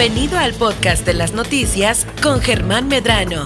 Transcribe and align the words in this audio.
Bienvenido 0.00 0.38
al 0.38 0.54
podcast 0.54 1.04
de 1.04 1.12
las 1.12 1.34
noticias 1.34 2.06
con 2.22 2.40
Germán 2.40 2.88
Medrano. 2.88 3.44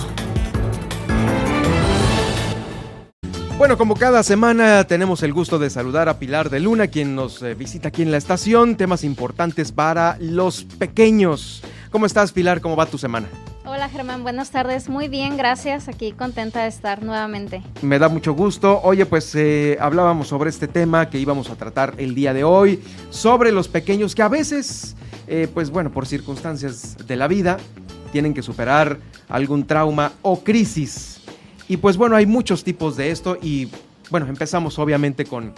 Bueno, 3.59 3.77
como 3.77 3.97
cada 3.97 4.23
semana 4.23 4.85
tenemos 4.85 5.25
el 5.25 5.33
gusto 5.33 5.59
de 5.59 5.69
saludar 5.69 6.09
a 6.09 6.21
Pilar 6.21 6.51
de 6.51 6.61
Luna, 6.61 6.87
quien 6.87 7.17
nos 7.17 7.43
eh, 7.43 7.55
visita 7.55 7.89
aquí 7.89 8.03
en 8.03 8.13
la 8.13 8.19
estación, 8.19 8.77
temas 8.77 9.03
importantes 9.03 9.73
para 9.73 10.17
los 10.21 10.63
pequeños. 10.63 11.61
¿Cómo 11.91 12.07
estás, 12.07 12.31
Pilar? 12.31 12.61
¿Cómo 12.61 12.77
va 12.77 12.87
tu 12.87 12.99
semana? 12.99 13.27
Hola 13.65 13.89
Germán, 13.89 14.23
buenas 14.23 14.53
tardes. 14.53 14.89
Muy 14.89 15.09
bien, 15.09 15.37
gracias. 15.37 15.89
Aquí 15.89 16.13
contenta 16.13 16.63
de 16.63 16.69
estar 16.69 17.03
nuevamente. 17.03 17.65
Me 17.83 17.99
da 17.99 18.09
mucho 18.09 18.33
gusto. 18.33 18.81
Oye, 18.85 19.07
pues 19.07 19.35
eh, 19.35 19.77
hablábamos 19.81 20.29
sobre 20.29 20.51
este 20.51 20.69
tema 20.69 21.11
que 21.11 21.19
íbamos 21.19 21.51
a 21.51 21.57
tratar 21.57 21.95
el 21.99 22.15
día 22.15 22.33
de 22.33 22.45
hoy, 22.45 22.81
sobre 23.11 23.51
los 23.51 23.67
pequeños 23.67 24.15
que 24.15 24.23
a 24.23 24.29
veces, 24.29 24.95
eh, 25.27 25.49
pues 25.53 25.71
bueno, 25.71 25.91
por 25.91 26.07
circunstancias 26.07 26.97
de 27.07 27.17
la 27.17 27.29
vida, 27.29 27.59
tienen 28.13 28.35
que 28.35 28.43
superar 28.43 28.99
algún 29.29 29.67
trauma 29.67 30.13
o 30.23 30.45
crisis. 30.45 31.21
Y 31.69 31.79
pues 31.79 31.97
bueno, 31.97 32.17
hay 32.17 32.27
muchos 32.27 32.63
tipos 32.63 32.97
de 32.97 33.11
esto 33.11 33.39
y 33.41 33.69
bueno, 34.11 34.27
empezamos 34.29 34.79
obviamente 34.79 35.25
con, 35.25 35.53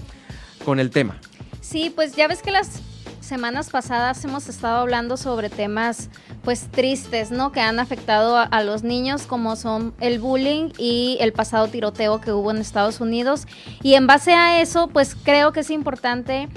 con 0.64 0.80
el 0.80 0.90
tema. 0.90 1.20
Sí, 1.60 1.92
pues 1.94 2.14
ya 2.14 2.28
ves 2.28 2.42
que 2.42 2.52
las 2.52 2.80
semanas 3.20 3.70
pasadas 3.70 4.24
hemos 4.24 4.48
estado 4.48 4.78
hablando 4.78 5.16
sobre 5.16 5.50
temas 5.50 6.08
pues 6.44 6.68
tristes, 6.70 7.32
¿no? 7.32 7.50
Que 7.50 7.60
han 7.60 7.80
afectado 7.80 8.36
a, 8.38 8.62
los 8.62 8.84
niños 8.84 9.22
como 9.22 9.56
son 9.56 9.94
el 10.00 10.20
bullying 10.20 10.70
y 10.78 11.18
el 11.20 11.32
pasado 11.32 11.66
tiroteo 11.66 12.20
que 12.20 12.30
hubo 12.30 12.52
en 12.52 12.58
Estados 12.58 13.00
Unidos. 13.00 13.46
Y 13.82 13.94
en 13.94 14.06
base 14.06 14.32
a 14.32 14.60
eso, 14.60 14.86
pues 14.86 15.16
creo 15.16 15.52
que 15.52 15.60
es 15.60 15.70
importante 15.70 16.48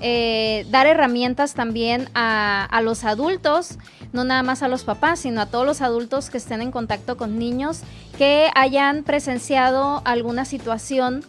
eh, 0.00 0.66
dar 0.70 0.86
herramientas 0.86 1.54
también 1.54 2.08
a, 2.14 2.64
a, 2.64 2.80
los 2.82 3.04
adultos, 3.04 3.78
no 4.12 4.24
nada 4.24 4.42
más 4.42 4.62
a 4.62 4.68
los 4.68 4.84
papás, 4.84 5.20
sino 5.20 5.40
a 5.40 5.46
todos 5.46 5.66
los 5.66 5.80
adultos 5.80 6.30
que 6.30 6.38
estén 6.38 6.62
en 6.62 6.70
contacto 6.70 7.16
con 7.16 7.38
niños 7.38 7.80
que 8.18 8.50
hayan 8.54 9.02
presenciado 9.02 10.02
alguna 10.04 10.44
situación 10.44 11.24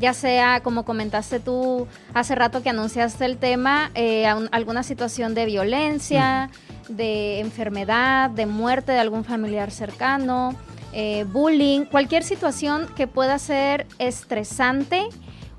ya 0.00 0.14
sea 0.14 0.60
como 0.60 0.84
comentaste 0.84 1.38
tú 1.38 1.86
hace 2.14 2.34
rato 2.34 2.62
que 2.62 2.70
anunciaste 2.70 3.26
el 3.26 3.36
tema, 3.36 3.90
eh, 3.94 4.26
alguna 4.26 4.82
situación 4.82 5.34
de 5.34 5.44
violencia, 5.44 6.50
de 6.88 7.38
enfermedad, 7.40 8.30
de 8.30 8.46
muerte 8.46 8.92
de 8.92 8.98
algún 8.98 9.24
familiar 9.24 9.70
cercano, 9.70 10.56
eh, 10.92 11.24
bullying, 11.30 11.84
cualquier 11.84 12.24
situación 12.24 12.88
que 12.96 13.06
pueda 13.06 13.38
ser 13.38 13.86
estresante 13.98 15.06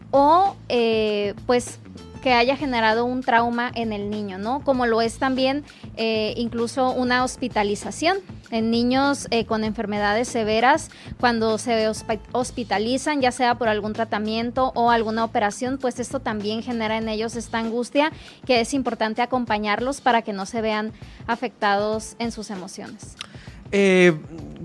o 0.10 0.56
eh, 0.68 1.36
pues 1.46 1.80
que 2.22 2.34
haya 2.34 2.56
generado 2.56 3.06
un 3.06 3.22
trauma 3.22 3.72
en 3.74 3.92
el 3.94 4.10
niño, 4.10 4.38
¿no? 4.38 4.64
Como 4.64 4.86
lo 4.86 5.02
es 5.02 5.18
también 5.18 5.64
eh, 5.98 6.34
incluso 6.38 6.92
una 6.92 7.24
hospitalización 7.24 8.18
en 8.52 8.70
niños 8.70 9.28
eh, 9.32 9.46
con 9.46 9.64
enfermedades 9.64 10.28
severas, 10.28 10.90
cuando 11.20 11.58
se 11.58 11.90
hospitalizan, 12.32 13.22
ya 13.22 13.32
sea 13.32 13.56
por 13.56 13.70
algún 13.70 13.94
tratamiento 13.94 14.72
o 14.76 14.92
alguna 14.92 15.24
operación, 15.24 15.78
pues 15.78 16.00
esto 16.00 16.20
también 16.20 16.62
genera 16.62 16.98
en 16.98 17.10
ellos 17.10 17.36
esta 17.36 17.60
angustia 17.60 18.12
que 18.46 18.62
es 18.62 18.74
importante 18.74 19.22
acompañarlos 19.22 20.02
para 20.02 20.22
que 20.22 20.34
no 20.34 20.46
se 20.46 20.62
vean 20.62 20.92
afectados 21.28 22.16
en 22.20 22.32
sus 22.32 22.50
emociones. 22.50 23.16
Eh, 23.72 24.14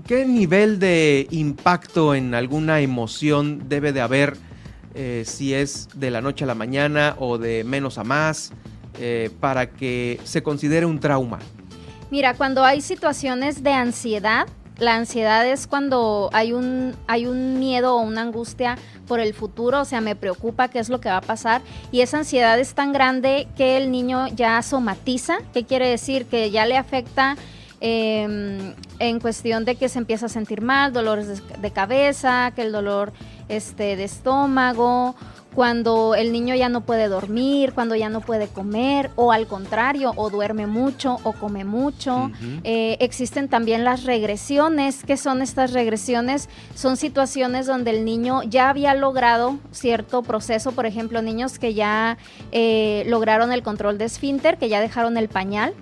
¿Qué 0.05 0.25
nivel 0.25 0.79
de 0.79 1.27
impacto 1.31 2.13
en 2.13 2.35
alguna 2.35 2.81
emoción 2.81 3.69
debe 3.69 3.93
de 3.93 4.01
haber 4.01 4.37
eh, 4.97 5.23
si 5.25 5.53
es 5.53 5.89
de 5.93 6.09
la 6.09 6.21
noche 6.21 6.43
a 6.43 6.47
la 6.47 6.55
mañana 6.55 7.15
o 7.19 7.37
de 7.37 7.63
menos 7.63 7.99
a 7.99 8.03
más, 8.03 8.51
eh, 8.99 9.29
para 9.39 9.69
que 9.69 10.19
se 10.23 10.41
considere 10.41 10.87
un 10.87 10.99
trauma? 10.99 11.37
Mira, 12.09 12.33
cuando 12.33 12.63
hay 12.63 12.81
situaciones 12.81 13.61
de 13.61 13.73
ansiedad, 13.73 14.47
la 14.79 14.95
ansiedad 14.95 15.45
es 15.45 15.67
cuando 15.67 16.31
hay 16.33 16.51
un, 16.51 16.95
hay 17.07 17.27
un 17.27 17.59
miedo 17.59 17.95
o 17.95 18.01
una 18.01 18.21
angustia 18.21 18.77
por 19.07 19.19
el 19.19 19.35
futuro, 19.35 19.81
o 19.81 19.85
sea, 19.85 20.01
me 20.01 20.15
preocupa 20.15 20.67
qué 20.67 20.79
es 20.79 20.89
lo 20.89 20.99
que 20.99 21.09
va 21.09 21.17
a 21.17 21.21
pasar 21.21 21.61
y 21.91 22.01
esa 22.01 22.17
ansiedad 22.17 22.59
es 22.59 22.73
tan 22.73 22.91
grande 22.91 23.47
que 23.55 23.77
el 23.77 23.91
niño 23.91 24.27
ya 24.29 24.61
somatiza, 24.63 25.37
¿qué 25.53 25.63
quiere 25.63 25.89
decir? 25.89 26.25
Que 26.25 26.49
ya 26.49 26.65
le 26.65 26.75
afecta 26.75 27.37
em, 27.79 28.73
en 28.99 29.19
cuestión 29.19 29.65
de 29.65 29.75
que 29.75 29.89
se 29.89 29.99
empieza 29.99 30.27
a 30.27 30.29
sentir 30.29 30.61
mal, 30.61 30.93
dolores 30.93 31.41
de 31.61 31.71
cabeza, 31.71 32.51
que 32.55 32.63
el 32.63 32.71
dolor 32.71 33.13
este, 33.49 33.95
de 33.95 34.03
estómago 34.03 35.15
cuando 35.57 36.13
el 36.13 36.31
niño 36.31 36.53
ya 36.53 36.69
no 36.69 36.81
puede 36.81 37.07
dormir, 37.07 37.73
cuando 37.73 37.95
ya 37.95 38.09
no 38.09 38.21
puede 38.21 38.47
comer, 38.47 39.09
o 39.15 39.31
al 39.31 39.47
contrario, 39.47 40.13
o 40.15 40.29
duerme 40.29 40.67
mucho 40.67 41.17
o 41.23 41.33
come 41.33 41.65
mucho. 41.65 42.29
Eh, 42.63 42.97
existen 42.99 43.49
también 43.49 43.83
las 43.83 44.03
regresiones. 44.03 45.03
¿Qué 45.03 45.17
son 45.17 45.41
estas 45.41 45.73
regresiones? 45.73 46.47
Son 46.75 46.95
situaciones 46.95 47.65
donde 47.65 47.89
el 47.89 48.05
niño 48.05 48.43
ya 48.43 48.69
había 48.69 48.93
logrado 48.93 49.57
cierto 49.71 50.21
proceso, 50.21 50.73
por 50.73 50.85
ejemplo, 50.85 51.23
niños 51.23 51.57
que 51.57 51.73
ya 51.73 52.19
eh, 52.51 53.03
lograron 53.07 53.51
el 53.51 53.63
control 53.63 53.97
de 53.97 54.05
esfínter, 54.05 54.59
que 54.59 54.69
ya 54.69 54.79
dejaron 54.79 55.17
el 55.17 55.27
pañal. 55.27 55.73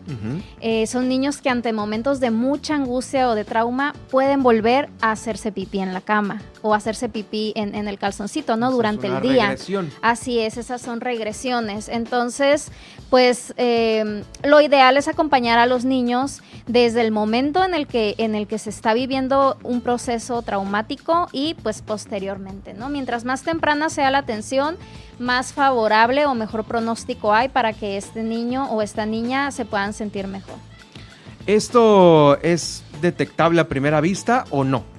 Eh, 0.61 0.87
son 0.87 1.09
niños 1.09 1.41
que 1.41 1.49
ante 1.49 1.73
momentos 1.73 2.21
de 2.21 2.31
mucha 2.31 2.75
angustia 2.75 3.27
o 3.27 3.35
de 3.35 3.43
trauma 3.43 3.93
pueden 4.09 4.41
volver 4.41 4.87
a 5.01 5.11
hacerse 5.11 5.51
pipí 5.51 5.79
en 5.79 5.93
la 5.93 5.99
cama 5.99 6.41
o 6.65 6.73
hacerse 6.73 7.09
pipí 7.09 7.53
en, 7.55 7.87
el 7.87 7.99
calzoncito, 7.99 8.57
¿no? 8.57 8.71
Durante 8.71 9.05
el 9.05 9.21
día. 9.21 9.55
Así 10.01 10.39
es, 10.39 10.57
esas 10.57 10.81
son 10.81 10.99
regresiones. 10.99 11.89
Entonces, 11.89 12.71
pues 13.11 13.53
em, 13.57 14.23
lo 14.43 14.61
ideal 14.61 14.97
es 14.97 15.07
acompañar 15.07 15.59
a 15.59 15.67
los 15.67 15.85
niños 15.85 16.41
desde 16.65 17.01
el 17.01 17.11
momento 17.11 17.63
en 17.63 17.75
el 17.75 17.85
que 17.85 18.15
en 18.17 18.33
el 18.33 18.47
que 18.47 18.57
se 18.57 18.71
está 18.71 18.95
viviendo 18.95 19.57
un 19.61 19.81
proceso 19.81 20.41
traumático 20.41 21.27
y 21.31 21.53
pues 21.53 21.83
posteriormente, 21.83 22.73
¿no? 22.73 22.89
Mientras 22.89 23.25
más 23.25 23.43
temprana 23.43 23.91
sea 23.91 24.09
la 24.09 24.17
atención, 24.17 24.75
más 25.19 25.53
favorable 25.53 26.25
o 26.25 26.33
mejor 26.33 26.63
pronóstico 26.63 27.31
hay 27.31 27.49
para 27.49 27.73
que 27.73 27.95
este 27.95 28.23
niño 28.23 28.71
o 28.71 28.81
esta 28.81 29.05
niña 29.05 29.51
se 29.51 29.65
puedan 29.65 29.93
sentir 29.93 30.25
mejor. 30.25 30.55
¿Esto 31.45 32.39
es 32.41 32.83
detectable 33.01 33.61
a 33.61 33.67
primera 33.67 34.01
vista 34.01 34.45
o 34.49 34.63
no? 34.63 34.94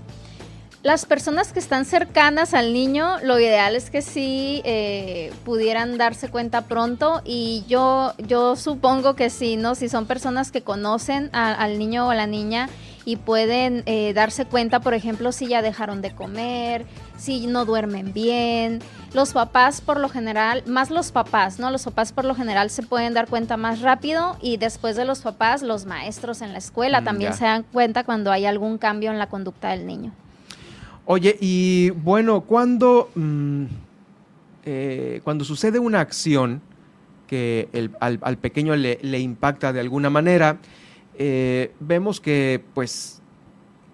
Las 0.86 1.04
personas 1.04 1.52
que 1.52 1.58
están 1.58 1.84
cercanas 1.84 2.54
al 2.54 2.72
niño, 2.72 3.16
lo 3.24 3.40
ideal 3.40 3.74
es 3.74 3.90
que 3.90 4.02
sí 4.02 4.62
eh, 4.64 5.32
pudieran 5.44 5.98
darse 5.98 6.28
cuenta 6.28 6.68
pronto 6.68 7.22
y 7.24 7.64
yo, 7.66 8.14
yo 8.18 8.54
supongo 8.54 9.16
que 9.16 9.28
sí, 9.28 9.56
¿no? 9.56 9.74
Si 9.74 9.88
son 9.88 10.06
personas 10.06 10.52
que 10.52 10.62
conocen 10.62 11.28
al 11.32 11.80
niño 11.80 12.06
o 12.06 12.10
a 12.10 12.14
la 12.14 12.28
niña 12.28 12.68
y 13.04 13.16
pueden 13.16 13.82
eh, 13.86 14.12
darse 14.14 14.44
cuenta, 14.44 14.78
por 14.78 14.94
ejemplo, 14.94 15.32
si 15.32 15.48
ya 15.48 15.60
dejaron 15.60 16.02
de 16.02 16.14
comer, 16.14 16.86
si 17.16 17.48
no 17.48 17.64
duermen 17.64 18.12
bien. 18.12 18.78
Los 19.12 19.32
papás 19.32 19.80
por 19.80 19.98
lo 19.98 20.08
general, 20.08 20.62
más 20.66 20.90
los 20.92 21.10
papás, 21.10 21.58
¿no? 21.58 21.72
Los 21.72 21.82
papás 21.82 22.12
por 22.12 22.24
lo 22.24 22.36
general 22.36 22.70
se 22.70 22.84
pueden 22.84 23.12
dar 23.12 23.26
cuenta 23.26 23.56
más 23.56 23.80
rápido 23.80 24.36
y 24.40 24.58
después 24.58 24.94
de 24.94 25.04
los 25.04 25.22
papás, 25.22 25.62
los 25.62 25.84
maestros 25.84 26.42
en 26.42 26.52
la 26.52 26.58
escuela 26.58 27.00
mm, 27.00 27.04
también 27.04 27.34
se 27.34 27.44
dan 27.44 27.64
cuenta 27.64 28.04
cuando 28.04 28.30
hay 28.30 28.46
algún 28.46 28.78
cambio 28.78 29.10
en 29.10 29.18
la 29.18 29.28
conducta 29.28 29.70
del 29.70 29.84
niño. 29.84 30.12
Oye, 31.08 31.36
y 31.40 31.90
bueno, 31.90 32.40
cuando, 32.40 33.10
mm, 33.14 33.64
eh, 34.64 35.20
cuando 35.22 35.44
sucede 35.44 35.78
una 35.78 36.00
acción 36.00 36.60
que 37.28 37.68
al, 38.00 38.38
pequeño 38.38 38.74
le, 38.74 39.20
impacta 39.20 39.72
de 39.72 39.78
alguna 39.78 40.10
manera, 40.10 40.58
eh, 41.16 41.72
vemos 41.78 42.20
que 42.20 42.60
pues 42.74 43.22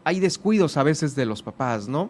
hay 0.04 0.20
descuidos 0.20 0.78
a 0.78 0.82
veces 0.82 1.14
de 1.14 1.26
los 1.26 1.42
papás, 1.42 1.86
¿no? 1.86 2.08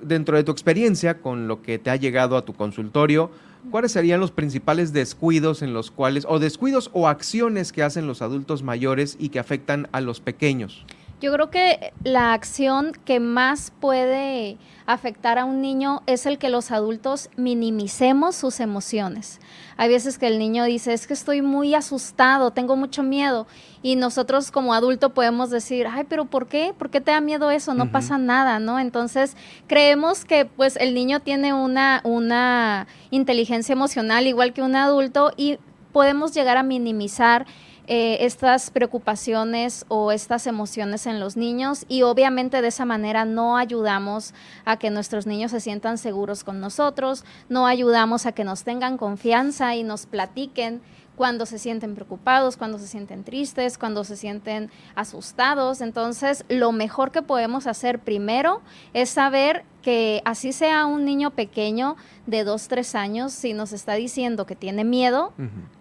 Dentro 0.00 0.38
de 0.38 0.42
tu 0.42 0.52
experiencia 0.52 1.18
con 1.18 1.46
lo 1.46 1.60
que 1.60 1.78
te 1.78 1.90
ha 1.90 1.96
llegado 1.96 2.38
a 2.38 2.44
tu 2.46 2.54
consultorio, 2.54 3.30
¿cuáles 3.70 3.92
serían 3.92 4.20
los 4.20 4.30
principales 4.30 4.94
descuidos 4.94 5.60
en 5.60 5.74
los 5.74 5.90
cuales, 5.90 6.24
o 6.26 6.38
descuidos 6.38 6.90
o 6.94 7.08
acciones 7.08 7.72
que 7.72 7.82
hacen 7.82 8.06
los 8.06 8.22
adultos 8.22 8.62
mayores 8.62 9.16
y 9.20 9.28
que 9.28 9.38
afectan 9.38 9.88
a 9.92 10.00
los 10.00 10.20
pequeños? 10.20 10.86
Yo 11.20 11.30
creo 11.34 11.50
que 11.50 11.92
la 12.02 12.32
acción 12.32 12.92
que 13.04 13.20
más 13.20 13.72
puede 13.78 14.56
afectar 14.86 15.38
a 15.38 15.44
un 15.44 15.60
niño 15.60 16.02
es 16.06 16.24
el 16.24 16.38
que 16.38 16.48
los 16.48 16.70
adultos 16.70 17.28
minimicemos 17.36 18.34
sus 18.36 18.58
emociones. 18.58 19.38
Hay 19.76 19.90
veces 19.90 20.16
que 20.16 20.26
el 20.26 20.38
niño 20.38 20.64
dice, 20.64 20.94
es 20.94 21.06
que 21.06 21.12
estoy 21.12 21.42
muy 21.42 21.74
asustado, 21.74 22.52
tengo 22.52 22.74
mucho 22.74 23.02
miedo. 23.02 23.46
Y 23.82 23.96
nosotros 23.96 24.50
como 24.50 24.72
adulto 24.72 25.10
podemos 25.10 25.50
decir, 25.50 25.86
ay, 25.86 26.06
pero 26.08 26.24
¿por 26.24 26.46
qué? 26.46 26.72
¿Por 26.76 26.88
qué 26.88 27.02
te 27.02 27.10
da 27.10 27.20
miedo 27.20 27.50
eso? 27.50 27.74
No 27.74 27.92
pasa 27.92 28.16
nada, 28.16 28.58
¿no? 28.58 28.78
Entonces 28.78 29.36
creemos 29.66 30.24
que 30.24 30.46
pues 30.46 30.76
el 30.76 30.94
niño 30.94 31.20
tiene 31.20 31.52
una, 31.52 32.00
una 32.02 32.86
inteligencia 33.10 33.74
emocional 33.74 34.26
igual 34.26 34.54
que 34.54 34.62
un 34.62 34.74
adulto 34.74 35.32
y 35.36 35.58
podemos 35.92 36.32
llegar 36.32 36.56
a 36.56 36.62
minimizar 36.62 37.46
eh, 37.92 38.24
estas 38.24 38.70
preocupaciones 38.70 39.84
o 39.88 40.12
estas 40.12 40.46
emociones 40.46 41.08
en 41.08 41.18
los 41.18 41.36
niños 41.36 41.86
y 41.88 42.02
obviamente 42.02 42.62
de 42.62 42.68
esa 42.68 42.84
manera 42.84 43.24
no 43.24 43.56
ayudamos 43.56 44.32
a 44.64 44.76
que 44.76 44.90
nuestros 44.90 45.26
niños 45.26 45.50
se 45.50 45.58
sientan 45.58 45.98
seguros 45.98 46.44
con 46.44 46.60
nosotros, 46.60 47.24
no 47.48 47.66
ayudamos 47.66 48.26
a 48.26 48.32
que 48.32 48.44
nos 48.44 48.62
tengan 48.62 48.96
confianza 48.96 49.74
y 49.74 49.82
nos 49.82 50.06
platiquen 50.06 50.80
cuando 51.20 51.44
se 51.44 51.58
sienten 51.58 51.94
preocupados, 51.94 52.56
cuando 52.56 52.78
se 52.78 52.86
sienten 52.86 53.24
tristes, 53.24 53.76
cuando 53.76 54.04
se 54.04 54.16
sienten 54.16 54.70
asustados. 54.94 55.82
Entonces, 55.82 56.46
lo 56.48 56.72
mejor 56.72 57.10
que 57.10 57.20
podemos 57.20 57.66
hacer 57.66 57.98
primero 57.98 58.62
es 58.94 59.10
saber 59.10 59.66
que 59.82 60.22
así 60.24 60.54
sea 60.54 60.86
un 60.86 61.04
niño 61.04 61.32
pequeño 61.32 61.96
de 62.24 62.42
dos, 62.42 62.68
tres 62.68 62.94
años, 62.94 63.34
si 63.34 63.52
nos 63.52 63.74
está 63.74 63.96
diciendo 63.96 64.46
que 64.46 64.56
tiene 64.56 64.82
miedo, 64.82 65.34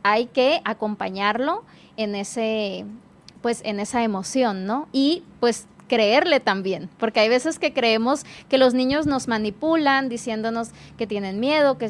hay 0.04 0.26
que 0.26 0.60
acompañarlo 0.66 1.64
en 1.96 2.16
ese, 2.16 2.86
pues, 3.42 3.62
en 3.64 3.80
esa 3.80 4.04
emoción, 4.04 4.66
¿no? 4.66 4.90
Y 4.92 5.24
pues 5.40 5.68
creerle 5.90 6.40
también, 6.40 6.90
porque 6.98 7.20
hay 7.20 7.28
veces 7.28 7.60
que 7.60 7.74
creemos 7.74 8.26
que 8.48 8.58
los 8.58 8.74
niños 8.74 9.08
nos 9.08 9.28
manipulan 9.28 10.08
diciéndonos 10.08 10.70
que 10.98 11.06
tienen 11.06 11.42
miedo, 11.42 11.78
que, 11.78 11.86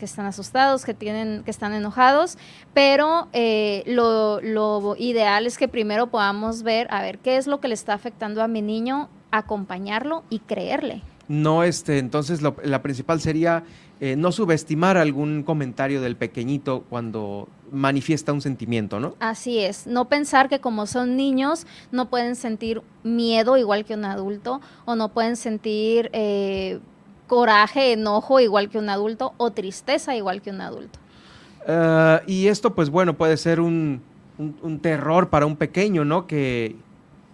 están 0.00 0.26
asustados, 0.26 0.84
que, 0.84 0.94
tienen, 0.94 1.42
que 1.42 1.50
están 1.50 1.72
enojados, 1.72 2.38
pero 2.74 3.26
eh, 3.32 3.82
lo, 3.86 4.40
lo 4.40 4.94
ideal 4.96 5.46
es 5.46 5.58
que 5.58 5.66
primero 5.66 6.06
podamos 6.06 6.62
ver, 6.62 6.86
a 6.90 7.02
ver, 7.02 7.18
qué 7.18 7.36
es 7.36 7.48
lo 7.48 7.60
que 7.60 7.66
le 7.66 7.74
está 7.74 7.94
afectando 7.94 8.42
a 8.42 8.46
mi 8.46 8.62
niño, 8.62 9.08
acompañarlo 9.32 10.22
y 10.30 10.38
creerle. 10.40 11.02
No, 11.30 11.62
este, 11.62 11.98
entonces 11.98 12.42
la 12.42 12.82
principal 12.82 13.20
sería 13.20 13.62
eh, 14.02 14.16
no 14.16 14.32
subestimar 14.32 14.96
algún 14.96 15.42
comentario 15.42 16.00
del 16.00 16.16
pequeñito 16.16 16.84
cuando 16.88 17.48
manifiesta 17.70 18.32
un 18.32 18.40
sentimiento, 18.40 18.98
¿no? 18.98 19.14
Así 19.20 19.58
es, 19.58 19.86
no 19.86 20.08
pensar 20.08 20.48
que 20.48 20.58
como 20.58 20.86
son 20.86 21.16
niños 21.16 21.66
no 21.92 22.08
pueden 22.08 22.34
sentir 22.34 22.80
miedo 23.02 23.58
igual 23.58 23.84
que 23.84 23.92
un 23.92 24.06
adulto 24.06 24.62
o 24.86 24.96
no 24.96 25.10
pueden 25.10 25.36
sentir 25.36 26.08
eh, 26.14 26.80
coraje, 27.26 27.92
enojo 27.92 28.40
igual 28.40 28.70
que 28.70 28.78
un 28.78 28.88
adulto 28.88 29.34
o 29.36 29.50
tristeza 29.50 30.16
igual 30.16 30.40
que 30.40 30.48
un 30.48 30.62
adulto. 30.62 30.98
Ah, 31.68 32.22
y 32.26 32.46
esto 32.46 32.74
pues 32.74 32.88
bueno 32.88 33.18
puede 33.18 33.36
ser 33.36 33.60
un, 33.60 34.00
un, 34.38 34.80
terror 34.80 35.28
para 35.28 35.44
un 35.44 35.56
pequeño, 35.56 36.06
¿no? 36.06 36.26
Que, 36.26 36.74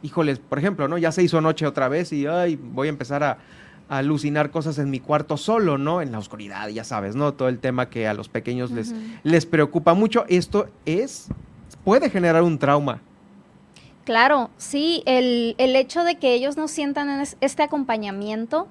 híjoles, 0.03 0.41
por 0.41 0.59
ejemplo, 0.59 0.89
¿no? 0.89 0.99
Ya 0.99 1.13
se 1.13 1.23
hizo 1.23 1.41
noche 1.41 1.65
otra 1.65 1.89
vez 1.89 2.13
y 2.13 2.27
ay, 2.27 2.57
voy 2.57 2.89
a 2.89 2.91
empezar 2.91 3.23
a 3.23 3.39
alucinar 3.89 4.51
cosas 4.51 4.79
en 4.79 4.91
mi 4.91 5.01
cuarto 5.01 5.37
solo, 5.37 5.79
¿no? 5.79 6.03
En 6.03 6.13
la 6.13 6.19
oscuridad, 6.19 6.69
ya 6.69 6.85
sabes, 6.85 7.17
¿no? 7.17 7.35
Todo 7.35 7.49
el 7.49 7.59
tema 7.59 7.89
que 7.89 8.07
a 8.09 8.15
los 8.15 8.29
pequeños 8.29 8.71
les, 8.71 8.95
les 9.23 9.47
preocupa 9.47 9.95
mucho. 9.95 10.25
Esto 10.29 10.69
es, 10.85 11.29
puede 11.85 12.11
generar 12.11 12.43
un 12.43 12.59
trauma. 12.59 13.01
Claro, 14.07 14.51
sí, 14.57 15.03
el, 15.05 15.57
hecho 15.59 16.05
de 16.05 16.15
que 16.15 16.33
ellos 16.33 16.57
no 16.57 16.69
sientan 16.69 17.27
este 17.41 17.63
acompañamiento 17.65 18.69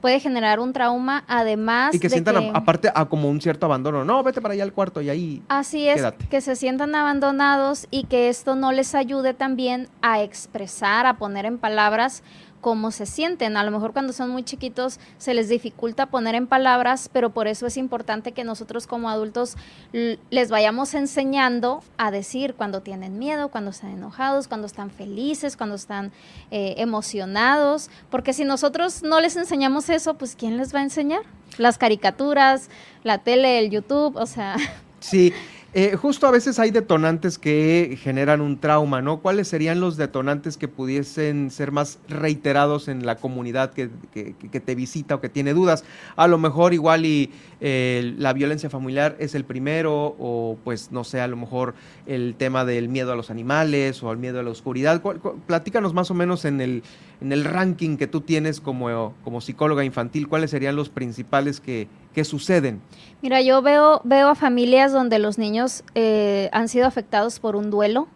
puede 0.00 0.18
generar 0.18 0.60
un 0.60 0.72
trauma, 0.72 1.24
además. 1.28 1.94
Y 1.94 1.98
que 1.98 2.08
sientan, 2.08 2.56
aparte, 2.56 2.90
a 2.94 3.04
como 3.04 3.28
un 3.28 3.40
cierto 3.42 3.66
abandono. 3.66 4.04
No, 4.04 4.22
vete 4.22 4.40
para 4.40 4.54
allá 4.54 4.62
al 4.62 4.72
cuarto 4.72 5.02
y 5.02 5.10
ahí. 5.10 5.42
Así 5.48 5.86
es, 5.86 6.02
que 6.30 6.40
se 6.40 6.56
sientan 6.56 6.94
abandonados 6.94 7.86
y 7.90 8.04
que 8.04 8.30
esto 8.30 8.56
no 8.56 8.72
les 8.72 8.94
ayude 8.94 9.34
también 9.34 9.88
a 10.00 10.22
expresar, 10.22 11.04
a 11.04 11.18
poner 11.18 11.44
en 11.44 11.58
palabras 11.58 12.22
cómo 12.60 12.90
se 12.90 13.06
sienten. 13.06 13.56
A 13.56 13.64
lo 13.64 13.70
mejor 13.70 13.92
cuando 13.92 14.12
son 14.12 14.30
muy 14.30 14.42
chiquitos 14.42 15.00
se 15.18 15.34
les 15.34 15.48
dificulta 15.48 16.06
poner 16.06 16.34
en 16.34 16.46
palabras, 16.46 17.08
pero 17.12 17.30
por 17.30 17.48
eso 17.48 17.66
es 17.66 17.76
importante 17.76 18.32
que 18.32 18.44
nosotros 18.44 18.86
como 18.86 19.10
adultos 19.10 19.56
les 19.92 20.50
vayamos 20.50 20.94
enseñando 20.94 21.82
a 21.96 22.10
decir 22.10 22.54
cuando 22.54 22.82
tienen 22.82 23.18
miedo, 23.18 23.48
cuando 23.48 23.70
están 23.70 23.90
enojados, 23.90 24.48
cuando 24.48 24.66
están 24.66 24.90
felices, 24.90 25.56
cuando 25.56 25.76
están 25.76 26.12
eh, 26.50 26.74
emocionados, 26.78 27.90
porque 28.10 28.32
si 28.32 28.44
nosotros 28.44 29.02
no 29.02 29.20
les 29.20 29.36
enseñamos 29.36 29.88
eso, 29.88 30.14
pues 30.14 30.36
¿quién 30.36 30.56
les 30.56 30.74
va 30.74 30.80
a 30.80 30.82
enseñar? 30.82 31.22
Las 31.56 31.78
caricaturas, 31.78 32.70
la 33.04 33.18
tele, 33.18 33.58
el 33.58 33.70
YouTube, 33.70 34.16
o 34.16 34.26
sea... 34.26 34.56
Sí, 35.00 35.32
eh, 35.74 35.96
justo 35.96 36.26
a 36.26 36.30
veces 36.30 36.58
hay 36.58 36.70
detonantes 36.70 37.38
que 37.38 37.98
generan 38.00 38.40
un 38.40 38.58
trauma, 38.58 39.02
¿no? 39.02 39.20
¿Cuáles 39.20 39.48
serían 39.48 39.80
los 39.80 39.98
detonantes 39.98 40.56
que 40.56 40.66
pudiesen 40.66 41.50
ser 41.50 41.72
más 41.72 41.98
reiterados 42.08 42.88
en 42.88 43.04
la 43.04 43.16
comunidad 43.16 43.74
que, 43.74 43.88
te 43.88 44.74
visita 44.74 45.16
o 45.16 45.20
que 45.20 45.28
tiene 45.28 45.52
dudas? 45.52 45.84
A 46.16 46.26
lo 46.26 46.38
mejor 46.38 46.72
igual 46.72 47.04
y 47.04 47.30
eh, 47.60 48.14
la 48.16 48.32
violencia 48.32 48.70
familiar 48.70 49.16
es 49.18 49.34
el 49.34 49.44
primero 49.44 50.16
o 50.18 50.56
pues 50.64 50.90
no 50.90 51.04
sé, 51.04 51.20
a 51.20 51.28
lo 51.28 51.36
mejor 51.36 51.74
el 52.06 52.34
tema 52.38 52.64
del 52.64 52.88
miedo 52.88 53.12
a 53.12 53.16
los 53.16 53.30
animales 53.30 54.02
o 54.02 54.10
el 54.10 54.16
miedo 54.16 54.40
a 54.40 54.42
la 54.42 54.50
oscuridad. 54.50 55.02
platícanos 55.46 55.92
más 55.92 56.10
o 56.10 56.14
menos 56.14 56.46
en 56.46 56.62
el, 56.62 56.82
en 57.20 57.30
el 57.30 57.44
ranking 57.44 57.98
que 57.98 58.06
tú 58.06 58.22
tienes 58.22 58.62
como, 58.62 59.12
como 59.22 59.42
psicóloga 59.42 59.84
infantil, 59.84 60.28
¿cuáles 60.28 60.50
serían 60.50 60.76
los 60.76 60.88
principales 60.88 61.60
que, 61.60 61.88
que 62.14 62.24
suceden? 62.24 62.80
Mira, 63.22 63.40
yo 63.40 63.62
veo, 63.62 64.00
veo 64.04 64.28
a 64.28 64.34
familias 64.34 64.92
donde 64.92 65.18
los 65.18 65.38
niños 65.38 65.82
eh, 65.94 66.48
han 66.52 66.68
sido 66.68 66.86
afectados 66.86 67.40
por 67.40 67.56
un 67.56 67.70
duelo, 67.70 68.08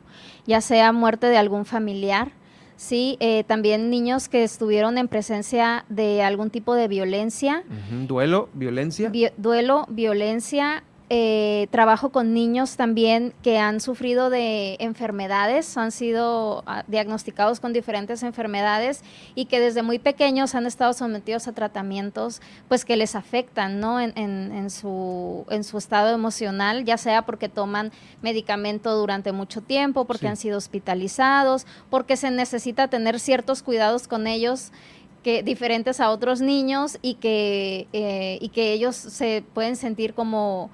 ya 0.47 0.61
sea 0.61 0.93
muerte 0.93 1.27
de 1.27 1.37
algún 1.37 1.65
familiar, 1.65 2.33
sí, 2.77 3.17
eh, 3.21 3.45
también 3.45 3.91
niños 3.91 4.29
que 4.29 4.43
estuvieron 4.43 4.99
en 4.99 5.09
presencia 5.09 5.85
de 5.89 6.23
algún 6.23 6.51
tipo 6.51 6.75
de 6.75 6.89
violencia. 6.89 7.65
Duelo, 8.07 8.49
violencia. 8.55 9.11
duelo, 9.37 9.87
violencia, 9.89 10.85
eh, 11.15 11.69
trabajo 11.71 12.09
con 12.09 12.33
niños 12.33 12.77
también 12.77 13.35
que 13.43 13.59
han 13.59 13.83
sufrido 13.83 14.31
de 14.31 14.79
enfermedades, 14.81 15.77
han 15.77 15.93
sido 15.93 16.63
ah, 16.65 16.85
diagnosticados 16.87 17.61
con 17.61 17.75
diferentes 17.75 18.23
enfermedades 18.23 19.03
y 19.35 19.45
que 19.45 19.61
desde 19.61 19.83
muy 19.83 19.99
pequeños 19.99 20.55
han 20.55 20.65
estado 20.65 20.95
sometidos 20.95 21.49
a 21.49 21.53
tratamientos 21.53 22.41
pues 22.67 22.87
que 22.87 22.97
les 22.97 23.15
afectan 23.15 23.79
¿no? 23.79 24.01
en, 24.01 24.71
su, 24.71 25.45
en 25.51 25.65
su 25.65 25.77
estado 25.77 26.15
emocional, 26.15 26.87
ya 26.87 26.97
sea 26.97 27.27
porque 27.27 27.51
toman 27.51 27.93
medicamento 28.23 28.97
durante 28.97 29.33
mucho 29.33 29.61
tiempo, 29.61 30.07
porque 30.07 30.29
han 30.29 30.39
sido 30.39 30.57
hospitalizados, 30.57 31.67
porque 31.91 32.17
se 32.17 32.31
necesita 32.31 32.89
tener 32.89 33.21
ciertos 33.21 33.63
cuidados 33.63 34.09
con 34.09 34.27
ellos 34.27 34.73
que 35.23 35.43
diferentes 35.43 36.01
a 36.01 36.11
otros 36.11 36.41
niños 36.41 36.97
y 37.03 37.17
que, 37.17 37.87
eh, 37.93 38.39
y 38.41 38.49
que 38.49 38.73
ellos 38.73 38.97
se 38.97 39.45
pueden 39.53 39.77
sentir 39.77 40.15
como 40.15 40.71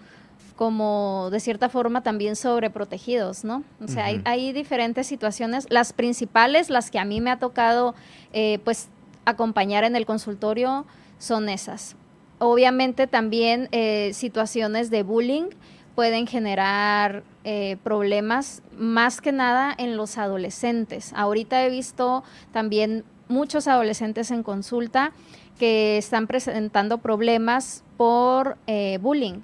como 0.58 1.28
de 1.30 1.38
cierta 1.38 1.68
forma 1.68 2.02
también 2.02 2.34
sobreprotegidos, 2.34 3.44
¿no? 3.44 3.62
O 3.80 3.86
sea, 3.86 4.06
hay, 4.24 4.52
diferentes 4.52 5.06
situaciones. 5.06 5.68
Las 5.70 5.92
principales, 5.92 6.68
las 6.68 6.90
que 6.90 6.98
a 6.98 7.04
mí 7.04 7.20
me 7.20 7.30
ha 7.30 7.38
tocado, 7.38 7.94
eh, 8.32 8.58
pues, 8.64 8.88
acompañar 9.24 9.84
en 9.84 9.94
el 9.94 10.04
consultorio 10.04 10.84
son 11.20 11.48
esas. 11.48 11.94
Obviamente 12.40 13.06
también 13.06 13.68
eh, 13.70 14.10
situaciones 14.14 14.90
de 14.90 15.04
bullying 15.04 15.50
pueden 15.94 16.26
generar 16.26 17.22
eh, 17.44 17.76
problemas 17.84 18.60
más 18.76 19.20
que 19.20 19.30
nada 19.30 19.72
en 19.78 19.96
los 19.96 20.18
adolescentes. 20.18 21.12
Ahorita 21.14 21.64
he 21.64 21.70
visto 21.70 22.24
también 22.52 23.04
muchos 23.28 23.68
adolescentes 23.68 24.32
en 24.32 24.42
consulta 24.42 25.12
que 25.56 25.98
están 25.98 26.26
presentando 26.26 26.98
problemas 26.98 27.84
por 27.96 28.58
bullying, 29.00 29.42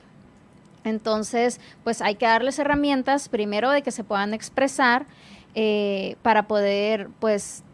entonces, 0.85 1.61
pues 1.83 2.03
hay 2.03 2.15
que 2.15 2.27
darles 2.27 2.59
herramientas, 2.59 3.29
primero 3.29 3.71
de 3.71 3.83
que 3.83 3.91
se 3.91 4.05
puedan 4.05 4.35
expresar 4.35 5.07
eh, 5.55 6.17
para 6.23 6.47
poder, 6.47 7.09
pues, 7.21 7.65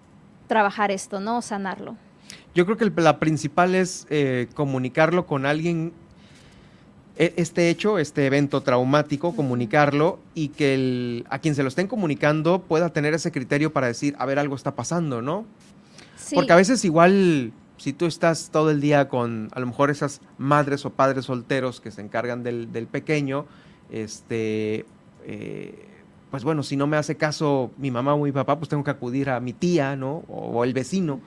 trabajar 0.47 0.91
esto, 0.91 1.21
¿no? 1.21 1.43
Sanarlo. 1.43 1.97
Yo 2.55 2.65
creo 2.65 2.77
que 2.77 2.91
la 3.01 3.19
principal 3.19 3.75
es 3.75 4.07
eh, 4.11 4.49
comunicarlo 4.55 5.27
con 5.27 5.47
alguien, 5.47 5.93
e, 7.17 7.35
este 7.37 7.69
hecho, 7.69 7.99
este 7.99 8.27
evento 8.27 8.61
traumático, 8.63 9.35
comunicarlo 9.35 10.21
y 10.35 10.49
que 10.49 11.25
a 11.31 11.39
quien 11.39 11.55
se 11.55 11.63
lo 11.63 11.69
estén 11.69 11.87
comunicando 11.87 12.63
pueda 12.63 12.91
tener 12.91 13.15
ese 13.15 13.33
criterio 13.33 13.73
para 13.73 13.89
decir, 13.89 14.15
a 14.19 14.27
ver, 14.27 14.39
algo 14.39 14.55
está 14.55 14.75
pasando, 14.75 15.21
¿no? 15.21 15.45
Sí. 16.17 16.35
Porque 16.35 16.53
a 16.53 16.57
veces 16.57 16.85
igual 16.85 17.53
si 17.81 17.95
tú 17.95 18.05
estás 18.05 18.51
todo 18.53 18.71
el 18.71 18.83
día 18.83 19.09
con 19.09 19.49
a 19.53 19.59
lo 19.59 19.67
mejor 19.67 19.91
esas 19.91 20.21
madres 20.37 20.85
o 20.85 20.91
padres 20.91 21.25
solteros 21.25 21.81
que 21.81 21.91
se 21.91 22.03
encargan 22.03 22.43
del, 22.43 22.87
pequeño, 22.91 23.47
este, 23.91 24.85
eh, 25.25 25.89
pues 26.31 26.45
bueno, 26.45 26.63
si 26.63 26.77
no 26.77 26.87
me 26.87 26.99
hace 26.99 27.17
caso 27.17 27.71
mi 27.79 27.91
mamá 27.91 28.13
o 28.13 28.19
mi 28.19 28.33
papá, 28.33 28.59
pues 28.59 28.69
tengo 28.69 28.85
que 28.85 28.91
acudir 28.91 29.31
a 29.31 29.41
mi 29.41 29.55
tía, 29.55 29.97
¿no? 29.97 30.25
O, 30.29 30.63
el 30.63 30.75
vecino 30.75 31.21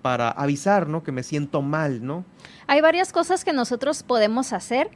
para 0.00 0.30
avisar, 0.30 0.88
¿no? 0.88 1.02
Que 1.02 1.12
me 1.12 1.22
siento 1.22 1.60
mal, 1.60 2.02
¿no? 2.02 2.24
Hay 2.66 2.80
varias 2.80 3.12
cosas 3.12 3.44
que 3.44 3.52
nosotros 3.52 4.02
podemos 4.02 4.54
hacer 4.54 4.90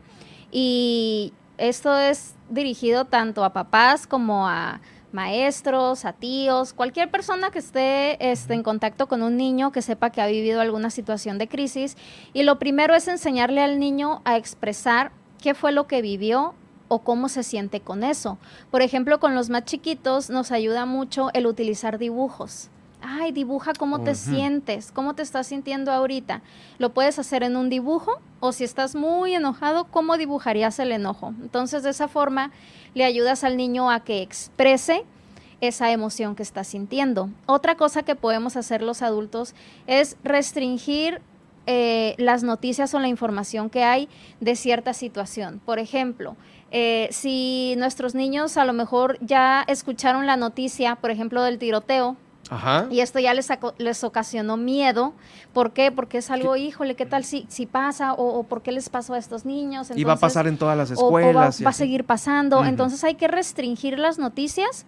y 0.50 1.34
esto 1.58 1.99
es 1.99 2.34
dirigido 2.49 3.04
tanto 3.04 3.44
a 3.44 3.52
papás 3.52 4.06
como 4.06 4.49
a 4.49 4.80
maestros, 5.14 6.04
a 6.04 6.12
tíos, 6.12 6.73
cualquier 6.73 7.11
persona 7.11 7.50
que 7.50 7.61
esté 7.61 8.33
este, 8.33 8.54
en 8.54 8.62
contacto 8.62 9.06
con 9.06 9.23
un 9.23 9.37
niño 9.37 9.73
que 9.73 9.80
sepa 9.80 10.11
que 10.11 10.21
ha 10.21 10.26
vivido 10.26 10.61
alguna 10.61 10.90
situación 10.90 11.38
de 11.38 11.49
crisis. 11.49 11.97
Y 12.33 12.42
lo 12.42 12.59
primero 12.59 12.94
es 12.94 13.09
enseñarle 13.09 13.62
al 13.62 13.78
niño 13.78 14.21
a 14.25 14.37
expresar 14.37 15.12
qué 15.40 15.54
fue 15.54 15.73
lo 15.73 15.87
que 15.87 16.02
vivió 16.02 16.54
o 16.88 16.99
cómo 16.99 17.28
se 17.28 17.42
siente 17.42 17.80
con 17.80 18.04
eso. 18.04 18.38
Por 18.71 18.83
ejemplo, 18.83 19.21
con 19.21 19.35
los 19.35 19.49
más 19.49 19.64
chiquitos 19.64 20.28
nos 20.28 20.52
ayuda 20.52 20.85
mucho 20.85 21.30
el 21.33 21.47
utilizar 21.47 21.99
dibujos 21.99 22.71
ay, 23.04 23.32
dibuja 23.32 23.73
cómo 23.78 24.00
te 24.00 24.14
sientes, 24.14 24.90
cómo 24.90 25.14
te 25.14 25.23
estás 25.23 25.46
sintiendo 25.49 25.92
ahorita. 25.92 26.42
Lo 26.78 26.94
puedes 26.94 27.18
hacer 27.18 27.42
en 27.42 27.56
un 27.56 27.68
dibujo 27.68 28.20
o 28.40 28.52
si 28.52 28.64
estás 28.64 28.94
muy 28.94 29.34
enojado, 29.34 29.84
¿cómo 29.84 30.16
dibujarías 30.16 30.78
el 30.78 30.92
enojo? 30.92 31.34
Entonces, 31.42 31.82
de 31.82 31.90
esa 31.90 32.08
forma 32.08 32.50
le 32.94 33.04
ayudas 33.04 33.44
al 33.44 33.56
niño 33.56 33.90
a 33.90 34.00
que 34.00 34.23
exprese 34.23 35.04
esa 35.61 35.92
emoción 35.92 36.34
que 36.34 36.42
está 36.42 36.64
sintiendo. 36.64 37.30
Otra 37.46 37.76
cosa 37.76 38.02
que 38.02 38.16
podemos 38.16 38.56
hacer 38.56 38.82
los 38.82 39.02
adultos 39.02 39.54
es 39.87 40.16
restringir 40.25 41.20
eh, 41.66 42.14
las 42.18 42.42
noticias 42.42 42.92
o 42.94 43.00
la 43.00 43.08
información 43.08 43.70
que 43.70 43.84
hay 43.84 44.08
de 44.40 44.56
cierta 44.56 44.92
situación. 44.92 45.61
Por 45.64 45.78
ejemplo, 45.78 46.37
eh, 46.70 47.08
si 47.11 47.75
nuestros 47.78 48.14
niños 48.14 48.56
a 48.56 48.64
lo 48.64 48.73
mejor 48.73 49.18
ya 49.20 49.64
escucharon 49.66 50.26
la 50.26 50.37
noticia, 50.37 50.96
por 50.96 51.11
ejemplo, 51.11 51.42
del 51.42 51.58
tiroteo, 51.58 52.16
Y 52.90 53.00
esto 53.00 53.18
ya 53.18 53.34
les, 53.34 53.48
les 53.78 54.04
ocasionó 54.04 54.56
miedo. 54.56 55.14
¿Por 55.52 55.72
qué? 55.72 55.90
Porque 55.90 56.18
es 56.18 56.30
algo, 56.30 56.56
híjole, 56.56 56.94
¿qué 56.94 57.06
tal 57.06 57.24
si, 57.24 57.46
si 57.48 57.66
pasa? 57.66 58.12
O, 58.14 58.42
por 58.44 58.62
qué 58.62 58.72
les 58.72 58.88
pasó 58.88 59.14
a 59.14 59.18
estos 59.18 59.44
niños? 59.44 59.90
y 59.94 60.04
va 60.04 60.14
a 60.14 60.16
pasar 60.16 60.46
en 60.46 60.56
todas 60.56 60.76
las 60.76 60.90
escuelas. 60.90 61.64
va, 61.64 61.70
a 61.70 61.72
seguir 61.72 62.04
pasando. 62.04 62.64
Entonces 62.64 63.02
hay 63.04 63.14
que 63.14 63.28
restringir 63.28 63.98
las 63.98 64.18
noticias 64.18 64.86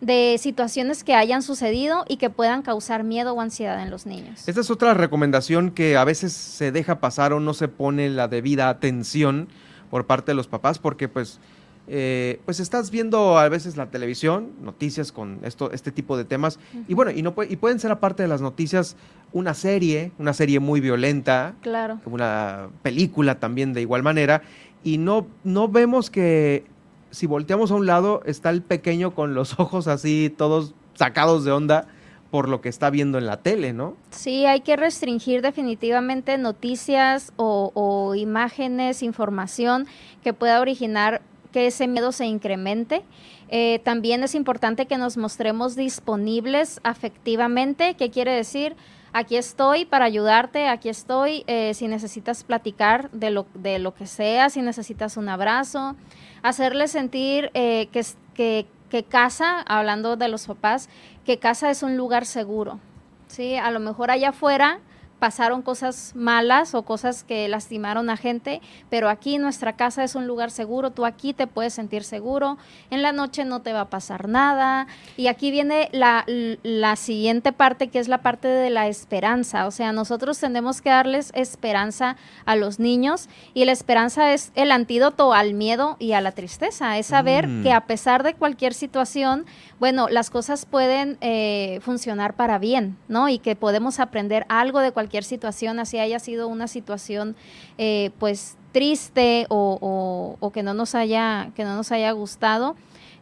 de 0.00 0.36
situaciones 0.38 1.04
que 1.04 1.14
hayan 1.14 1.42
sucedido 1.42 2.04
y 2.08 2.16
que 2.16 2.30
puedan 2.30 2.62
causar 2.62 3.04
miedo 3.04 3.32
o 3.32 3.40
ansiedad 3.40 3.82
en 3.82 3.90
los 3.90 4.06
niños. 4.06 4.46
Esta 4.46 4.60
es 4.60 4.70
otra 4.70 4.94
recomendación 4.94 5.70
que 5.70 5.96
a 5.96 6.04
veces 6.04 6.32
se 6.32 6.72
deja 6.72 7.00
pasar 7.00 7.32
o 7.32 7.40
no 7.40 7.54
se 7.54 7.68
pone 7.68 8.08
la 8.10 8.28
debida 8.28 8.68
atención 8.68 9.48
por 9.90 10.06
parte 10.06 10.32
de 10.32 10.36
los 10.36 10.48
papás 10.48 10.78
porque 10.78 11.08
pues 11.08 11.40
eh, 11.86 12.40
pues 12.44 12.60
estás 12.60 12.90
viendo 12.90 13.38
a 13.38 13.48
veces 13.48 13.76
la 13.76 13.90
televisión, 13.90 14.52
noticias 14.62 15.12
con 15.12 15.40
esto, 15.42 15.70
este 15.72 15.92
tipo 15.92 16.16
de 16.16 16.24
temas, 16.24 16.58
y 16.88 16.94
bueno, 16.94 17.10
y, 17.10 17.22
no 17.22 17.34
y 17.48 17.56
pueden 17.56 17.78
ser 17.78 17.90
aparte 17.90 18.22
de 18.22 18.28
las 18.28 18.40
noticias 18.40 18.96
una 19.32 19.54
serie, 19.54 20.12
una 20.18 20.32
serie 20.32 20.60
muy 20.60 20.80
violenta, 20.80 21.54
claro. 21.60 22.00
una 22.06 22.68
película 22.82 23.38
también 23.40 23.72
de 23.72 23.82
igual 23.82 24.02
manera, 24.02 24.42
y 24.82 24.98
no, 24.98 25.26
no 25.44 25.68
vemos 25.68 26.10
que 26.10 26.64
si 27.10 27.26
volteamos 27.26 27.70
a 27.70 27.74
un 27.74 27.86
lado, 27.86 28.22
está 28.26 28.50
el 28.50 28.62
pequeño 28.62 29.14
con 29.14 29.34
los 29.34 29.58
ojos 29.60 29.86
así, 29.86 30.34
todos 30.36 30.74
sacados 30.94 31.44
de 31.44 31.52
onda 31.52 31.86
por 32.34 32.48
lo 32.48 32.60
que 32.60 32.68
está 32.68 32.90
viendo 32.90 33.16
en 33.18 33.26
la 33.26 33.42
tele, 33.42 33.72
¿no? 33.72 33.96
Sí, 34.10 34.44
hay 34.44 34.62
que 34.62 34.74
restringir 34.74 35.40
definitivamente 35.40 36.36
noticias 36.36 37.32
o, 37.36 38.12
imágenes, 38.16 39.04
información 39.04 39.86
que 40.24 40.32
pueda 40.32 40.60
originar 40.60 41.22
que 41.54 41.68
ese 41.68 41.86
miedo 41.86 42.10
se 42.10 42.26
incremente. 42.26 43.04
Eh, 43.48 43.78
también 43.84 44.24
es 44.24 44.34
importante 44.34 44.86
que 44.86 44.98
nos 44.98 45.16
mostremos 45.16 45.76
disponibles 45.76 46.80
afectivamente, 46.82 47.94
¿qué 47.94 48.10
quiere 48.10 48.32
decir? 48.32 48.74
Aquí 49.12 49.36
estoy 49.36 49.84
para 49.84 50.04
ayudarte, 50.04 50.66
aquí 50.66 50.88
estoy 50.88 51.44
eh, 51.46 51.72
si 51.74 51.86
necesitas 51.86 52.42
platicar 52.42 53.08
de 53.12 53.30
lo, 53.30 53.46
de 53.54 53.78
lo 53.78 53.94
que 53.94 54.08
sea, 54.08 54.50
si 54.50 54.62
necesitas 54.62 55.16
un 55.16 55.28
abrazo, 55.28 55.94
hacerle 56.42 56.88
sentir 56.88 57.52
eh, 57.54 57.86
que, 57.92 58.04
que, 58.34 58.66
que 58.90 59.04
casa, 59.04 59.60
hablando 59.60 60.16
de 60.16 60.26
los 60.26 60.48
papás, 60.48 60.88
que 61.24 61.38
casa 61.38 61.70
es 61.70 61.84
un 61.84 61.96
lugar 61.96 62.26
seguro. 62.26 62.80
¿sí? 63.28 63.54
A 63.54 63.70
lo 63.70 63.78
mejor 63.78 64.10
allá 64.10 64.30
afuera 64.30 64.80
pasaron 65.24 65.62
cosas 65.62 66.12
malas 66.14 66.74
o 66.74 66.82
cosas 66.82 67.24
que 67.24 67.48
lastimaron 67.48 68.10
a 68.10 68.18
gente, 68.18 68.60
pero 68.90 69.08
aquí 69.08 69.38
nuestra 69.38 69.72
casa 69.72 70.04
es 70.04 70.16
un 70.16 70.26
lugar 70.26 70.50
seguro, 70.50 70.90
tú 70.90 71.06
aquí 71.06 71.32
te 71.32 71.46
puedes 71.46 71.72
sentir 71.72 72.04
seguro, 72.04 72.58
en 72.90 73.00
la 73.00 73.10
noche 73.10 73.46
no 73.46 73.62
te 73.62 73.72
va 73.72 73.80
a 73.80 73.88
pasar 73.88 74.28
nada. 74.28 74.86
Y 75.16 75.28
aquí 75.28 75.50
viene 75.50 75.88
la, 75.92 76.26
la 76.62 76.96
siguiente 76.96 77.54
parte, 77.54 77.88
que 77.88 78.00
es 78.00 78.08
la 78.08 78.18
parte 78.18 78.48
de 78.48 78.68
la 78.68 78.86
esperanza. 78.86 79.66
O 79.66 79.70
sea, 79.70 79.92
nosotros 79.92 80.38
tenemos 80.38 80.82
que 80.82 80.90
darles 80.90 81.30
esperanza 81.34 82.16
a 82.44 82.54
los 82.54 82.78
niños 82.78 83.30
y 83.54 83.64
la 83.64 83.72
esperanza 83.72 84.34
es 84.34 84.52
el 84.54 84.70
antídoto 84.72 85.32
al 85.32 85.54
miedo 85.54 85.96
y 85.98 86.12
a 86.12 86.20
la 86.20 86.32
tristeza, 86.32 86.98
es 86.98 87.06
saber 87.06 87.48
mm. 87.48 87.62
que 87.62 87.72
a 87.72 87.86
pesar 87.86 88.24
de 88.24 88.34
cualquier 88.34 88.74
situación, 88.74 89.46
bueno, 89.80 90.06
las 90.10 90.28
cosas 90.28 90.66
pueden 90.66 91.16
eh, 91.22 91.78
funcionar 91.80 92.34
para 92.34 92.58
bien, 92.58 92.98
¿no? 93.08 93.30
Y 93.30 93.38
que 93.38 93.56
podemos 93.56 94.00
aprender 94.00 94.44
algo 94.50 94.80
de 94.80 94.92
cualquier 94.92 95.13
situación, 95.22 95.78
así 95.78 95.98
haya 95.98 96.18
sido 96.18 96.48
una 96.48 96.66
situación 96.66 97.36
eh, 97.78 98.10
pues 98.18 98.56
triste 98.72 99.46
o, 99.50 100.50
que 100.52 100.64
no 100.64 100.74
nos 100.74 100.96
haya, 100.96 101.52
que 101.54 101.62
no 101.62 101.76
nos 101.76 101.92
haya 101.92 102.10
gustado. 102.10 102.74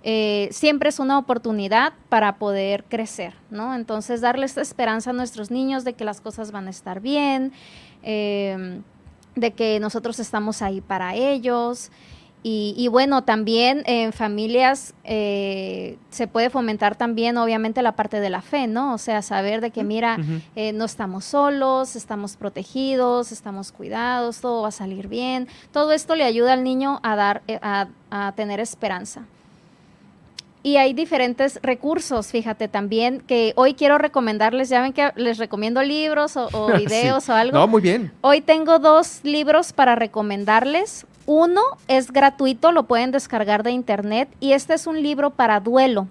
Eh, 0.05 0.49
siempre 0.51 0.89
es 0.89 0.99
una 0.99 1.19
oportunidad 1.19 1.93
para 2.09 2.37
poder 2.37 2.85
crecer, 2.85 3.35
¿no? 3.51 3.75
Entonces, 3.75 4.21
darles 4.23 4.57
esperanza 4.57 5.11
a 5.11 5.13
nuestros 5.13 5.51
niños 5.51 5.85
de 5.85 5.93
que 5.93 6.05
las 6.05 6.21
cosas 6.21 6.51
van 6.51 6.67
a 6.67 6.71
estar 6.71 7.01
bien, 7.01 7.53
eh, 8.03 8.81
de 9.37 9.51
que 9.53 9.79
nosotros 9.79 10.19
estamos 10.19 10.63
ahí 10.63 10.81
para 10.81 11.15
ellos. 11.15 11.91
Y, 12.45 12.89
bueno, 12.89 13.23
también 13.23 13.85
en 13.87 14.13
familias 14.13 14.95
eh, 15.05 15.97
se 16.11 16.27
puede 16.27 16.51
fomentar 16.51 16.97
también, 16.97 17.37
obviamente, 17.37 17.83
la 17.83 17.93
parte 17.93 18.19
de 18.19 18.31
la 18.31 18.43
fe, 18.43 18.67
¿no? 18.67 18.95
O 18.95 18.99
sea, 18.99 19.23
saber 19.23 19.61
de 19.61 19.71
que, 19.71 19.85
mira, 19.85 20.19
eh, 20.57 20.73
no 20.73 20.85
estamos 20.85 21.25
solos, 21.25 21.95
estamos 21.95 22.37
protegidos, 22.37 23.31
estamos 23.31 23.71
cuidados, 23.71 24.41
todo 24.41 24.63
va 24.63 24.69
a 24.69 24.73
salir 24.73 25.07
bien. 25.07 25.47
Todo 25.71 25.93
esto 25.93 26.17
le 26.17 26.25
ayuda 26.25 26.55
al 26.55 26.65
niño 26.65 26.99
a, 27.05 27.15
dar, 27.15 27.43
eh, 27.47 27.61
a, 27.63 28.33
tener 28.35 28.59
esperanza. 28.59 29.23
Y 30.65 30.79
hay 30.79 30.95
diferentes 30.95 31.61
recursos, 31.63 32.29
fíjate 32.29 32.67
también, 32.67 33.21
que 33.21 33.53
hoy 33.55 33.75
quiero 33.75 33.99
recomendarles, 33.99 34.69
ya 34.69 34.81
ven 34.81 34.93
que 34.93 35.11
les 35.15 35.39
recomiendo 35.39 35.81
libros 35.83 36.37
o, 36.37 36.49
videos 36.77 37.29
o 37.29 37.35
algo. 37.35 37.57
No, 37.57 37.69
muy 37.69 37.83
bien. 37.83 38.11
Hoy 38.21 38.41
tengo 38.41 38.81
dos 38.81 39.21
libros 39.23 39.73
para 39.73 39.95
recomendarles. 39.95 41.07
Uno 41.26 41.61
es 41.88 42.11
gratuito, 42.11 42.73
lo 42.73 42.85
pueden 42.85 43.12
descargar 43.12 43.62
de 43.62 43.71
internet 43.71 44.29
y 44.41 44.52
este 44.52 44.75
es 44.75 44.87
un 44.87 45.02
libro 45.02 45.31
para 45.31 45.61
duelo. 45.61 46.09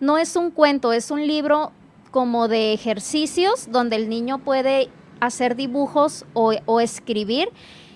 No 0.00 0.18
es 0.18 0.36
un 0.36 0.50
cuento, 0.50 0.92
es 0.92 1.10
un 1.10 1.26
libro 1.26 1.72
como 2.10 2.46
de 2.46 2.72
ejercicios 2.72 3.70
donde 3.70 3.96
el 3.96 4.08
niño 4.08 4.38
puede 4.38 4.88
hacer 5.20 5.56
dibujos 5.56 6.24
o, 6.34 6.80
escribir 6.80 7.48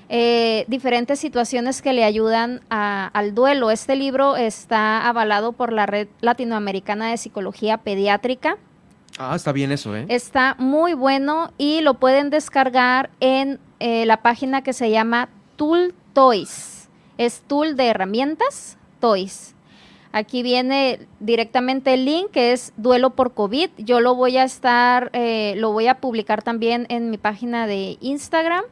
eh, 0.09 0.65
diferentes 0.69 1.19
situaciones 1.19 1.83
que 1.83 1.93
le 1.93 2.05
ayudan 2.05 2.61
al 2.69 3.35
duelo. 3.35 3.71
Este 3.71 3.97
libro 3.97 4.37
está 4.37 5.09
avalado 5.09 5.53
por 5.53 5.73
la 5.73 5.87
Red 5.87 6.09
Latinoamericana 6.21 7.11
de 7.11 7.17
Psicología 7.17 7.79
Pediátrica. 7.79 8.57
Ah, 9.19 9.35
está 9.35 9.53
bien 9.53 9.73
eso, 9.73 9.97
¿eh? 9.97 10.07
Está 10.09 10.57
muy 10.59 10.95
bueno 10.95 11.53
y 11.59 11.81
lo 11.81 11.95
pueden 11.95 12.31
descargar 12.31 13.11
en 13.21 13.59
eh, 13.81 14.07
la 14.07 14.19
página 14.23 14.63
que 14.63 14.73
se 14.73 14.91
llama 14.91 15.29
Tool 15.57 15.95
Toys. 16.17 16.89
Es 17.19 17.43
tool 17.47 17.77
de 17.77 17.89
herramientas, 17.89 18.79
Toys. 19.01 19.55
Aquí 20.13 20.43
viene 20.43 21.01
directamente 21.21 21.93
el 21.93 22.07
link 22.07 22.31
que 22.31 22.53
es 22.53 22.73
Duelo 22.79 23.11
por 23.11 23.35
COVID. 23.35 23.69
Yo 23.77 24.01
lo 24.01 24.15
voy 24.15 24.39
a 24.39 24.45
estar, 24.45 25.11
eh, 25.13 25.53
lo 25.59 25.73
voy 25.73 25.89
a 25.89 25.97
publicar 25.97 26.43
también 26.43 26.87
en 26.89 27.11
mi 27.11 27.19
página 27.19 27.67
de 27.67 27.99
Instagram. 28.01 28.65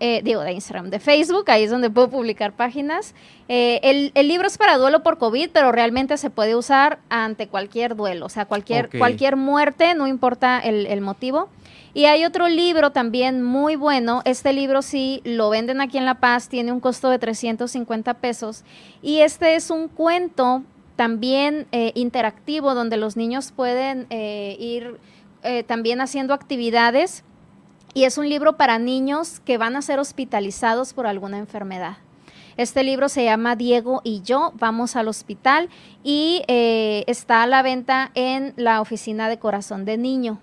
Eh, 0.00 0.22
digo, 0.24 0.40
de 0.40 0.54
Instagram, 0.54 0.90
de 0.90 0.98
Facebook, 0.98 1.48
ahí 1.52 1.62
es 1.62 1.70
donde 1.70 1.88
puedo 1.88 2.10
publicar 2.10 2.52
páginas. 2.52 3.14
Eh, 3.46 4.10
el, 4.12 4.26
libro 4.26 4.48
es 4.48 4.58
para 4.58 4.76
duelo 4.76 5.04
por 5.04 5.18
COVID, 5.18 5.50
pero 5.52 5.70
realmente 5.70 6.16
se 6.16 6.30
puede 6.30 6.56
usar 6.56 6.98
ante 7.10 7.46
cualquier 7.46 7.94
duelo, 7.94 8.26
o 8.26 8.28
sea, 8.28 8.46
cualquier, 8.46 8.90
cualquier 8.98 9.36
muerte, 9.36 9.94
no 9.94 10.08
importa 10.08 10.58
el, 10.58 10.86
el 10.86 11.00
motivo. 11.00 11.48
Y 11.96 12.04
hay 12.04 12.26
otro 12.26 12.46
libro 12.46 12.90
también 12.90 13.42
muy 13.42 13.74
bueno. 13.74 14.20
Este 14.26 14.52
libro 14.52 14.82
sí 14.82 15.22
lo 15.24 15.48
venden 15.48 15.80
aquí 15.80 15.96
en 15.96 16.04
La 16.04 16.20
Paz, 16.20 16.50
tiene 16.50 16.70
un 16.70 16.78
costo 16.78 17.08
de 17.08 17.18
350 17.18 18.12
pesos. 18.18 18.64
Y 19.00 19.20
este 19.20 19.56
es 19.56 19.70
un 19.70 19.88
cuento 19.88 20.62
también 20.96 21.66
eh, 21.72 21.92
interactivo 21.94 22.74
donde 22.74 22.98
los 22.98 23.16
niños 23.16 23.50
pueden 23.50 24.06
eh, 24.10 24.58
ir 24.60 25.00
eh, 25.42 25.62
también 25.62 26.02
haciendo 26.02 26.34
actividades. 26.34 27.24
Y 27.94 28.04
es 28.04 28.18
un 28.18 28.28
libro 28.28 28.58
para 28.58 28.78
niños 28.78 29.40
que 29.40 29.56
van 29.56 29.74
a 29.74 29.80
ser 29.80 29.98
hospitalizados 29.98 30.92
por 30.92 31.06
alguna 31.06 31.38
enfermedad. 31.38 31.96
Este 32.58 32.84
libro 32.84 33.08
se 33.08 33.24
llama 33.24 33.56
Diego 33.56 34.02
y 34.04 34.20
yo 34.20 34.52
vamos 34.58 34.96
al 34.96 35.08
hospital 35.08 35.70
y 36.04 36.42
está 36.46 37.42
a 37.42 37.46
la 37.46 37.62
venta 37.62 38.10
en 38.14 38.52
la 38.56 38.82
oficina 38.82 39.30
de 39.30 39.38
corazón 39.38 39.86
de 39.86 39.96
niño. 39.96 40.40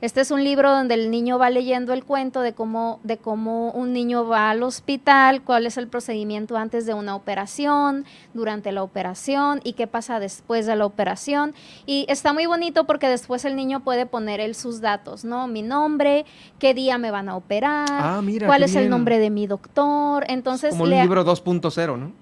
Este 0.00 0.22
es 0.22 0.30
un 0.30 0.42
libro 0.42 0.70
donde 0.70 0.94
el 0.94 1.10
niño 1.10 1.38
va 1.38 1.50
leyendo 1.50 1.92
el 1.92 2.04
cuento 2.04 2.40
de 2.40 2.54
cómo, 2.54 3.00
de 3.02 3.18
cómo 3.18 3.70
un 3.72 3.92
niño 3.92 4.26
va 4.26 4.50
al 4.50 4.62
hospital, 4.62 5.42
cuál 5.42 5.66
es 5.66 5.76
el 5.76 5.88
procedimiento 5.88 6.56
antes 6.56 6.86
de 6.86 6.94
una 6.94 7.14
operación, 7.14 8.06
durante 8.32 8.72
la 8.72 8.82
operación 8.82 9.60
y 9.62 9.74
qué 9.74 9.86
pasa 9.86 10.18
después 10.18 10.64
de 10.64 10.74
la 10.74 10.86
operación. 10.86 11.54
Y 11.84 12.06
está 12.08 12.32
muy 12.32 12.46
bonito 12.46 12.84
porque 12.84 13.08
después 13.08 13.44
el 13.44 13.56
niño 13.56 13.80
puede 13.80 14.06
poner 14.06 14.40
él 14.40 14.54
sus 14.54 14.80
datos, 14.80 15.24
¿no? 15.24 15.46
Mi 15.48 15.60
nombre, 15.60 16.24
qué 16.58 16.72
día 16.72 16.96
me 16.96 17.10
van 17.10 17.28
a 17.28 17.36
operar, 17.36 17.86
ah, 17.90 18.22
cuál 18.46 18.62
es 18.62 18.74
el 18.76 18.88
nombre 18.88 19.18
de 19.18 19.28
mi 19.28 19.46
doctor. 19.46 20.24
Entonces, 20.28 20.70
como 20.70 20.84
un 20.84 20.90
libro 20.90 21.26
2.0, 21.26 21.98
¿no? 21.98 22.12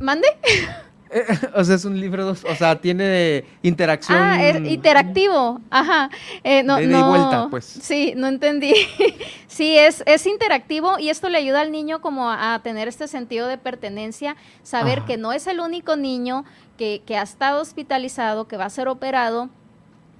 ¿Mande? 0.00 0.26
o 1.54 1.64
sea, 1.64 1.76
es 1.76 1.84
un 1.84 2.00
libro, 2.00 2.30
o 2.30 2.54
sea, 2.54 2.80
tiene 2.80 3.44
interacción. 3.62 4.18
Ah, 4.18 4.44
es 4.44 4.56
interactivo, 4.70 5.60
ajá. 5.70 6.10
Eh, 6.44 6.62
no, 6.62 6.76
de, 6.76 6.86
de 6.86 6.92
no, 6.92 7.08
vuelta, 7.08 7.48
pues. 7.50 7.64
Sí, 7.64 8.14
no 8.16 8.26
entendí. 8.28 8.74
sí, 9.46 9.76
es, 9.78 10.02
es 10.06 10.26
interactivo 10.26 10.98
y 10.98 11.10
esto 11.10 11.28
le 11.28 11.38
ayuda 11.38 11.60
al 11.60 11.72
niño 11.72 12.00
como 12.00 12.30
a, 12.30 12.54
a 12.54 12.62
tener 12.62 12.88
este 12.88 13.08
sentido 13.08 13.46
de 13.48 13.58
pertenencia, 13.58 14.36
saber 14.62 14.98
Ajá. 15.00 15.06
que 15.06 15.16
no 15.16 15.32
es 15.32 15.46
el 15.46 15.60
único 15.60 15.96
niño 15.96 16.44
que, 16.78 17.02
que 17.06 17.16
ha 17.16 17.22
estado 17.22 17.60
hospitalizado, 17.60 18.48
que 18.48 18.56
va 18.56 18.64
a 18.64 18.70
ser 18.70 18.88
operado. 18.88 19.50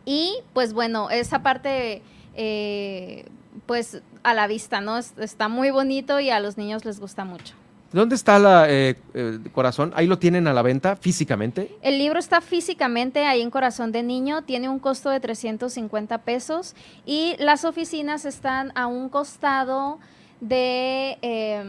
Y 0.05 0.35
pues 0.53 0.73
bueno, 0.73 1.11
esa 1.11 1.43
parte, 1.43 2.03
eh, 2.35 3.25
pues 3.67 4.03
a 4.25 4.35
la 4.35 4.47
vista, 4.47 4.81
¿no? 4.81 4.99
Es- 4.99 5.15
está 5.19 5.49
muy 5.49 5.71
bonito 5.71 6.21
y 6.21 6.31
a 6.31 6.41
los 6.41 6.59
niños 6.59 6.85
les 6.85 7.01
gusta 7.01 7.25
mucho. 7.25 7.55
¿Dónde 7.93 8.15
está 8.15 8.39
la 8.39 8.71
eh, 8.71 8.97
eh, 9.15 9.39
corazón? 9.53 9.93
¿Ahí 9.95 10.07
lo 10.07 10.19
tienen 10.19 10.47
a 10.47 10.53
la 10.53 10.63
venta 10.63 10.97
físicamente? 10.97 11.71
El 11.83 11.99
libro 11.99 12.19
está 12.19 12.41
físicamente 12.41 13.27
ahí 13.27 13.43
en 13.43 13.51
Corazón 13.51 13.93
de 13.93 14.03
Niño, 14.03 14.43
tiene 14.43 14.69
un 14.69 14.79
costo 14.79 15.11
de 15.11 15.21
350 15.21 16.19
pesos 16.19 16.75
y 17.05 17.35
las 17.39 17.65
oficinas 17.65 18.25
están 18.25 18.73
a 18.75 18.87
un 18.87 19.09
costado 19.11 19.99
de... 20.41 21.19
eh, 21.23 21.63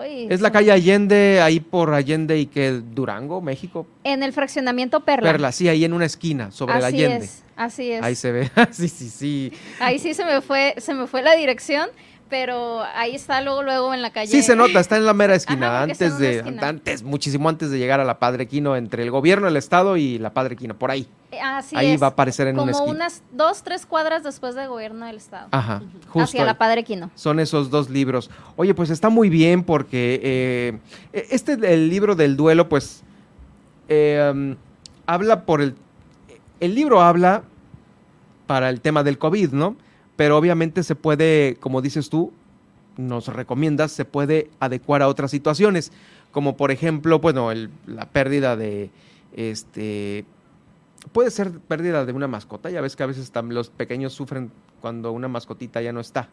ay, 0.00 0.26
Es 0.30 0.40
la 0.40 0.50
calle 0.50 0.72
Allende, 0.72 1.40
ahí 1.42 1.60
por 1.60 1.92
Allende 1.92 2.38
y 2.38 2.46
que 2.46 2.70
Durango, 2.70 3.40
México. 3.42 3.86
En 4.04 4.22
el 4.22 4.32
fraccionamiento 4.32 5.00
Perla. 5.00 5.30
Perla, 5.32 5.52
sí, 5.52 5.68
ahí 5.68 5.84
en 5.84 5.92
una 5.92 6.06
esquina, 6.06 6.50
sobre 6.50 6.74
así 6.74 6.84
Allende. 6.86 7.26
Es, 7.26 7.42
así 7.56 7.92
es. 7.92 8.02
Ahí 8.02 8.14
se 8.14 8.32
ve. 8.32 8.50
sí, 8.70 8.88
sí, 8.88 9.10
sí. 9.10 9.52
Ahí 9.80 9.98
sí 9.98 10.14
se 10.14 10.24
me 10.24 10.40
fue, 10.40 10.74
se 10.78 10.94
me 10.94 11.06
fue 11.06 11.22
la 11.22 11.34
dirección, 11.34 11.90
pero 12.30 12.82
ahí 12.94 13.16
está 13.16 13.40
luego, 13.42 13.62
luego 13.62 13.92
en 13.92 14.00
la 14.00 14.10
calle. 14.10 14.30
Sí 14.30 14.42
se 14.42 14.54
nota, 14.56 14.78
está 14.80 14.96
en 14.96 15.04
la 15.04 15.12
mera 15.12 15.34
esquina, 15.34 15.66
Ajá, 15.66 15.82
antes 15.82 16.18
de, 16.18 16.38
esquina. 16.38 16.68
antes, 16.68 17.02
muchísimo 17.02 17.48
antes 17.48 17.70
de 17.70 17.78
llegar 17.78 18.00
a 18.00 18.04
la 18.04 18.18
Padre 18.18 18.46
Quino, 18.46 18.76
entre 18.76 19.02
el 19.02 19.10
gobierno, 19.10 19.48
el 19.48 19.56
Estado 19.56 19.96
y 19.96 20.18
la 20.18 20.32
Padre 20.32 20.56
Quino, 20.56 20.78
por 20.78 20.90
ahí. 20.90 21.08
Eh, 21.32 21.40
Así 21.40 21.76
ahí 21.76 21.90
es. 21.90 22.02
va 22.02 22.06
a 22.06 22.10
aparecer 22.10 22.46
en 22.46 22.54
Como 22.56 22.64
una 22.64 22.72
esquina. 22.72 22.90
unas 22.92 23.22
dos, 23.32 23.62
tres 23.62 23.84
cuadras 23.84 24.22
después 24.22 24.54
del 24.54 24.68
gobierno 24.68 25.06
del 25.06 25.16
estado. 25.16 25.48
Ajá, 25.50 25.82
justo. 26.06 26.20
hacia 26.20 26.40
ahí. 26.42 26.46
la 26.46 26.56
Padre 26.56 26.84
Quino. 26.84 27.10
Son 27.16 27.40
esos 27.40 27.68
dos 27.68 27.90
libros. 27.90 28.30
Oye, 28.56 28.72
pues 28.74 28.90
está 28.90 29.08
muy 29.10 29.28
bien 29.28 29.64
porque 29.64 30.20
eh, 30.22 31.26
este, 31.30 31.52
el 31.52 31.90
libro 31.90 32.14
del 32.14 32.36
duelo, 32.36 32.68
pues, 32.68 33.02
eh, 33.88 34.30
um, 34.32 34.56
habla 35.06 35.44
por 35.44 35.60
el... 35.60 35.74
El 36.60 36.74
libro 36.74 37.00
habla 37.00 37.42
para 38.46 38.68
el 38.68 38.80
tema 38.80 39.02
del 39.02 39.16
COVID, 39.16 39.52
¿no? 39.52 39.76
Pero 40.20 40.36
obviamente 40.36 40.82
se 40.82 40.96
puede, 40.96 41.56
como 41.60 41.80
dices 41.80 42.10
tú, 42.10 42.30
nos 42.98 43.28
recomiendas, 43.28 43.90
se 43.90 44.04
puede 44.04 44.50
adecuar 44.60 45.00
a 45.00 45.08
otras 45.08 45.30
situaciones, 45.30 45.92
como 46.30 46.58
por 46.58 46.70
ejemplo, 46.70 47.20
bueno, 47.20 47.50
el- 47.50 47.70
la 47.86 48.04
pérdida 48.04 48.54
de, 48.54 48.90
este, 49.34 50.26
puede 51.12 51.30
ser 51.30 51.52
pérdida 51.60 52.04
de 52.04 52.12
una 52.12 52.28
mascota, 52.28 52.68
ya 52.68 52.82
ves 52.82 52.96
que 52.96 53.02
a 53.02 53.06
veces 53.06 53.32
los 53.48 53.70
pequeños 53.70 54.12
sufren 54.12 54.52
cuando 54.82 55.10
una 55.12 55.26
mascotita 55.28 55.80
ya 55.80 55.90
no 55.90 56.00
está. 56.00 56.28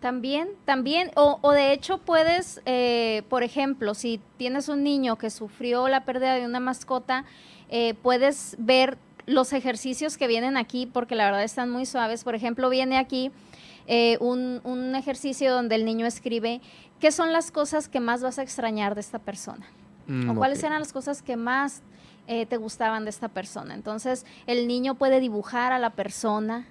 También, 0.00 0.48
también, 0.66 1.10
o, 1.16 1.38
o 1.40 1.52
de 1.52 1.72
hecho 1.72 1.96
puedes, 1.96 2.60
eh, 2.66 3.22
por 3.30 3.42
ejemplo, 3.42 3.94
si 3.94 4.20
tienes 4.36 4.68
un 4.68 4.84
niño 4.84 5.16
que 5.16 5.30
sufrió 5.30 5.88
la 5.88 6.04
pérdida 6.04 6.34
de 6.34 6.44
una 6.44 6.60
mascota, 6.60 7.24
eh, 7.70 7.94
puedes 8.02 8.56
ver 8.58 8.98
los 9.30 9.52
ejercicios 9.52 10.18
que 10.18 10.26
vienen 10.26 10.56
aquí, 10.56 10.86
porque 10.86 11.14
la 11.14 11.24
verdad 11.24 11.44
están 11.44 11.70
muy 11.70 11.86
suaves. 11.86 12.24
Por 12.24 12.34
ejemplo, 12.34 12.68
viene 12.68 12.98
aquí 12.98 13.30
eh, 13.86 14.18
un, 14.20 14.60
un 14.64 14.94
ejercicio 14.94 15.52
donde 15.52 15.76
el 15.76 15.84
niño 15.84 16.04
escribe 16.04 16.60
qué 16.98 17.12
son 17.12 17.32
las 17.32 17.50
cosas 17.50 17.88
que 17.88 18.00
más 18.00 18.22
vas 18.22 18.38
a 18.38 18.42
extrañar 18.42 18.94
de 18.94 19.00
esta 19.00 19.18
persona. 19.18 19.66
Mm, 20.06 20.30
o 20.30 20.34
cuáles 20.34 20.62
eran 20.64 20.80
las 20.80 20.92
cosas 20.92 21.22
que 21.22 21.36
más 21.36 21.82
eh, 22.26 22.44
te 22.46 22.56
gustaban 22.56 23.04
de 23.04 23.10
esta 23.10 23.28
persona. 23.28 23.74
Entonces, 23.74 24.26
el 24.46 24.66
niño 24.66 24.96
puede 24.96 25.20
dibujar 25.20 25.72
a 25.72 25.78
la 25.78 25.90
persona, 25.90 26.66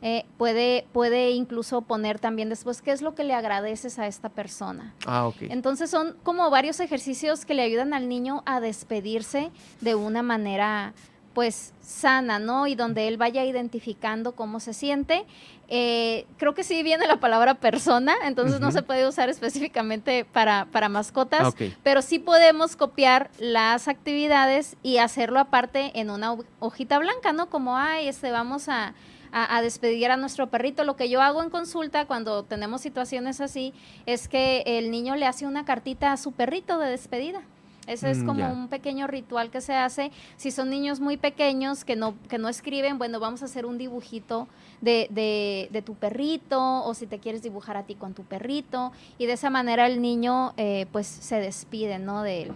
eh, 0.00 0.24
puede, 0.38 0.86
puede 0.92 1.32
incluso 1.32 1.82
poner 1.82 2.20
también 2.20 2.48
después 2.48 2.82
qué 2.82 2.92
es 2.92 3.02
lo 3.02 3.14
que 3.14 3.24
le 3.24 3.34
agradeces 3.34 3.98
a 3.98 4.06
esta 4.06 4.28
persona. 4.28 4.94
Ah, 5.06 5.26
ok. 5.26 5.36
Entonces, 5.42 5.90
son 5.90 6.16
como 6.22 6.48
varios 6.50 6.78
ejercicios 6.78 7.44
que 7.44 7.54
le 7.54 7.62
ayudan 7.62 7.94
al 7.94 8.08
niño 8.08 8.42
a 8.46 8.60
despedirse 8.60 9.50
de 9.80 9.94
una 9.96 10.22
manera 10.22 10.94
pues 11.34 11.72
sana, 11.80 12.38
¿no? 12.38 12.66
Y 12.68 12.74
donde 12.76 13.08
él 13.08 13.16
vaya 13.16 13.44
identificando 13.44 14.32
cómo 14.32 14.60
se 14.60 14.72
siente. 14.72 15.24
Eh, 15.68 16.26
creo 16.36 16.54
que 16.54 16.62
sí 16.62 16.82
viene 16.82 17.06
la 17.06 17.16
palabra 17.18 17.54
persona, 17.54 18.14
entonces 18.24 18.60
no 18.60 18.70
se 18.70 18.82
puede 18.82 19.08
usar 19.08 19.28
específicamente 19.30 20.24
para, 20.24 20.66
para 20.70 20.88
mascotas, 20.88 21.40
pero 21.82 22.02
sí 22.02 22.18
podemos 22.18 22.76
copiar 22.76 23.30
las 23.38 23.88
actividades 23.88 24.76
y 24.82 24.98
hacerlo 24.98 25.40
aparte 25.40 25.90
en 25.98 26.10
una 26.10 26.32
ho- 26.34 26.44
hojita 26.60 26.98
blanca, 26.98 27.32
¿no? 27.32 27.48
Como, 27.48 27.76
ay, 27.76 28.08
este, 28.08 28.30
vamos 28.30 28.68
a, 28.68 28.94
a- 29.32 29.56
a 29.56 29.62
despedir 29.62 30.10
a 30.10 30.16
nuestro 30.18 30.48
perrito. 30.50 30.84
Lo 30.84 30.96
que 30.96 31.08
yo 31.08 31.22
hago 31.22 31.42
en 31.42 31.50
consulta 31.50 32.04
cuando 32.06 32.44
tenemos 32.44 32.82
situaciones 32.82 33.40
así 33.40 33.72
es 34.06 34.28
que 34.28 34.62
el 34.66 34.90
niño 34.90 35.16
le 35.16 35.26
hace 35.26 35.46
una 35.46 35.64
cartita 35.64 36.12
a 36.12 36.16
su 36.18 36.32
perrito 36.32 36.78
de 36.78 36.90
despedida. 36.90 37.40
Ese 37.86 38.10
es 38.10 38.22
Mm, 38.22 38.26
como 38.26 38.50
un 38.52 38.68
pequeño 38.68 39.06
ritual 39.06 39.50
que 39.50 39.60
se 39.60 39.74
hace. 39.74 40.10
Si 40.36 40.50
son 40.50 40.70
niños 40.70 41.00
muy 41.00 41.16
pequeños 41.16 41.84
que 41.84 41.96
no, 41.96 42.14
que 42.28 42.38
no 42.38 42.48
escriben, 42.48 42.96
bueno, 42.98 43.20
vamos 43.20 43.42
a 43.42 43.44
hacer 43.44 43.66
un 43.66 43.76
dibujito 43.78 44.48
de, 44.80 45.06
de- 45.10 45.68
de 45.70 45.82
tu 45.82 45.94
perrito 45.94 46.84
o 46.84 46.94
si 46.94 47.06
te 47.06 47.18
quieres 47.18 47.42
dibujar 47.42 47.76
a 47.76 47.82
ti 47.82 47.94
con 47.94 48.14
tu 48.14 48.22
perrito. 48.24 48.92
Y 49.18 49.26
de 49.26 49.34
esa 49.34 49.50
manera 49.50 49.86
el 49.86 50.00
niño 50.00 50.54
eh, 50.56 50.86
pues 50.92 51.06
se 51.06 51.36
despide, 51.40 51.98
¿no? 51.98 52.22
De 52.22 52.42
él. 52.42 52.52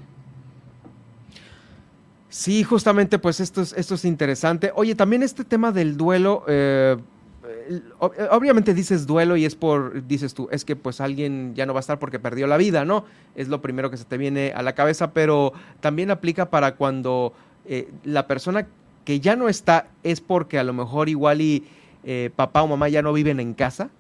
Sí, 2.30 2.62
justamente, 2.62 3.18
pues 3.18 3.40
esto 3.40 3.62
es, 3.62 3.72
esto 3.72 3.94
es 3.94 4.04
interesante. 4.04 4.70
Oye, 4.74 4.94
también 4.94 5.22
este 5.22 5.44
tema 5.44 5.72
del 5.72 5.96
duelo, 5.96 6.44
eh, 6.46 6.98
obviamente 7.98 8.74
dices 8.74 9.06
duelo 9.06 9.36
y 9.36 9.44
es 9.44 9.54
por, 9.54 10.06
dices 10.06 10.34
tú, 10.34 10.48
es 10.50 10.64
que 10.64 10.76
pues 10.76 11.00
alguien 11.00 11.54
ya 11.54 11.66
no 11.66 11.74
va 11.74 11.80
a 11.80 11.82
estar 11.82 11.98
porque 11.98 12.18
perdió 12.18 12.46
la 12.46 12.56
vida, 12.56 12.84
¿no? 12.84 13.04
Es 13.34 13.48
lo 13.48 13.60
primero 13.60 13.90
que 13.90 13.96
se 13.96 14.04
te 14.04 14.16
viene 14.18 14.52
a 14.54 14.62
la 14.62 14.74
cabeza, 14.74 15.12
pero 15.12 15.52
también 15.80 16.10
aplica 16.10 16.50
para 16.50 16.76
cuando 16.76 17.32
eh, 17.66 17.88
la 18.04 18.26
persona 18.26 18.66
que 19.04 19.20
ya 19.20 19.36
no 19.36 19.48
está 19.48 19.88
es 20.02 20.20
porque 20.20 20.58
a 20.58 20.64
lo 20.64 20.72
mejor 20.72 21.08
igual 21.08 21.40
y 21.40 21.64
eh, 22.04 22.30
papá 22.34 22.62
o 22.62 22.66
mamá 22.66 22.88
ya 22.88 23.02
no 23.02 23.12
viven 23.12 23.40
en 23.40 23.54
casa, 23.54 23.90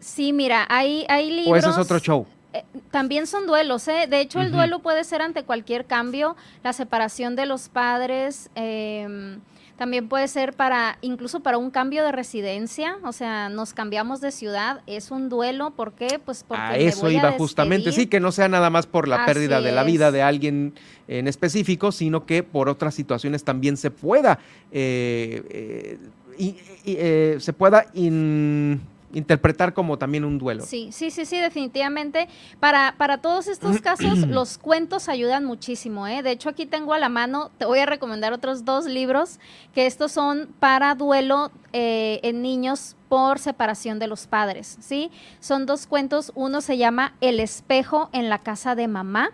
Sí, 0.00 0.32
mira, 0.32 0.66
hay, 0.70 1.04
hay 1.08 1.30
libros. 1.30 1.52
o 1.52 1.56
ese 1.56 1.68
es 1.70 1.78
otro 1.78 1.98
show. 1.98 2.26
Eh, 2.52 2.64
también 2.90 3.26
son 3.26 3.46
duelos, 3.46 3.86
¿eh? 3.86 4.06
De 4.08 4.20
hecho, 4.20 4.40
el 4.40 4.50
duelo 4.50 4.80
puede 4.80 5.04
ser 5.04 5.20
ante 5.22 5.44
cualquier 5.44 5.84
cambio, 5.84 6.36
la 6.64 6.72
separación 6.72 7.36
de 7.36 7.46
los 7.46 7.68
padres, 7.68 8.50
em, 8.54 9.40
también 9.80 10.08
puede 10.10 10.28
ser 10.28 10.52
para, 10.52 10.98
incluso 11.00 11.40
para 11.40 11.56
un 11.56 11.70
cambio 11.70 12.04
de 12.04 12.12
residencia, 12.12 12.98
o 13.02 13.12
sea, 13.12 13.48
nos 13.48 13.72
cambiamos 13.72 14.20
de 14.20 14.30
ciudad, 14.30 14.82
es 14.86 15.10
un 15.10 15.30
duelo, 15.30 15.70
¿por 15.70 15.94
qué? 15.94 16.20
Pues 16.22 16.44
porque 16.46 16.62
a 16.62 16.76
eso 16.76 17.00
voy 17.06 17.14
a 17.16 17.20
iba 17.20 17.32
justamente, 17.32 17.90
sí, 17.90 18.06
que 18.06 18.20
no 18.20 18.30
sea 18.30 18.46
nada 18.50 18.68
más 18.68 18.86
por 18.86 19.08
la 19.08 19.24
Así 19.24 19.32
pérdida 19.32 19.62
de 19.62 19.72
la 19.72 19.82
vida 19.82 20.08
es. 20.08 20.12
de 20.12 20.20
alguien 20.20 20.74
en 21.08 21.26
específico, 21.28 21.92
sino 21.92 22.26
que 22.26 22.42
por 22.42 22.68
otras 22.68 22.94
situaciones 22.94 23.42
también 23.42 23.78
se 23.78 23.90
pueda, 23.90 24.38
eh, 24.70 25.42
eh, 25.48 25.98
y- 26.36 26.56
y, 26.84 26.96
eh, 26.98 27.36
se 27.40 27.54
pueda 27.54 27.86
in- 27.94 28.82
interpretar 29.12 29.74
como 29.74 29.98
también 29.98 30.24
un 30.24 30.38
duelo. 30.38 30.64
Sí, 30.64 30.90
sí, 30.92 31.10
sí, 31.10 31.24
sí, 31.24 31.38
definitivamente. 31.38 32.28
Para, 32.58 32.94
para 32.96 33.18
todos 33.18 33.46
estos 33.48 33.80
casos, 33.82 34.18
los 34.18 34.58
cuentos 34.58 35.08
ayudan 35.08 35.44
muchísimo, 35.44 36.06
¿eh? 36.06 36.22
De 36.22 36.30
hecho, 36.30 36.48
aquí 36.48 36.66
tengo 36.66 36.92
a 36.92 36.98
la 36.98 37.08
mano, 37.08 37.50
te 37.58 37.64
voy 37.64 37.80
a 37.80 37.86
recomendar 37.86 38.32
otros 38.32 38.64
dos 38.64 38.86
libros, 38.86 39.38
que 39.74 39.86
estos 39.86 40.12
son 40.12 40.48
para 40.58 40.94
duelo 40.94 41.50
eh, 41.72 42.20
en 42.22 42.42
niños 42.42 42.96
por 43.08 43.38
separación 43.38 43.98
de 43.98 44.06
los 44.06 44.26
padres, 44.26 44.78
¿sí? 44.80 45.10
Son 45.40 45.66
dos 45.66 45.86
cuentos, 45.86 46.32
uno 46.34 46.60
se 46.60 46.78
llama 46.78 47.14
El 47.20 47.40
espejo 47.40 48.08
en 48.12 48.28
la 48.28 48.38
casa 48.38 48.74
de 48.74 48.86
mamá 48.86 49.30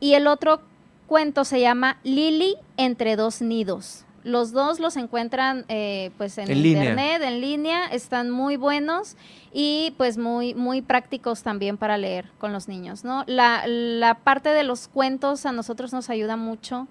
y 0.00 0.14
el 0.14 0.26
otro 0.26 0.62
cuento 1.06 1.44
se 1.44 1.60
llama 1.60 1.98
Lily 2.04 2.56
entre 2.76 3.16
dos 3.16 3.42
nidos. 3.42 4.04
Los 4.24 4.52
dos 4.52 4.80
los 4.80 4.96
encuentran 4.96 5.64
eh, 5.68 6.10
pues 6.18 6.38
en, 6.38 6.50
En 6.50 6.62
línea. 6.62 6.84
internet, 6.84 7.22
en 7.22 7.40
línea, 7.40 7.86
están 7.86 8.30
muy 8.30 8.56
buenos 8.56 9.16
y 9.52 9.94
pues 9.96 10.18
muy, 10.18 10.54
muy 10.54 10.82
prácticos 10.82 11.42
también 11.42 11.76
para 11.76 11.96
leer 11.98 12.26
con 12.38 12.52
los 12.52 12.68
niños, 12.68 13.04
¿no? 13.04 13.24
La, 13.26 13.66
la 13.66 14.14
parte 14.14 14.50
de 14.50 14.64
los 14.64 14.88
cuentos 14.88 15.46
a 15.46 15.52
nosotros 15.52 15.92
nos 15.92 16.10
ayuda 16.10 16.36
mucho 16.36 16.88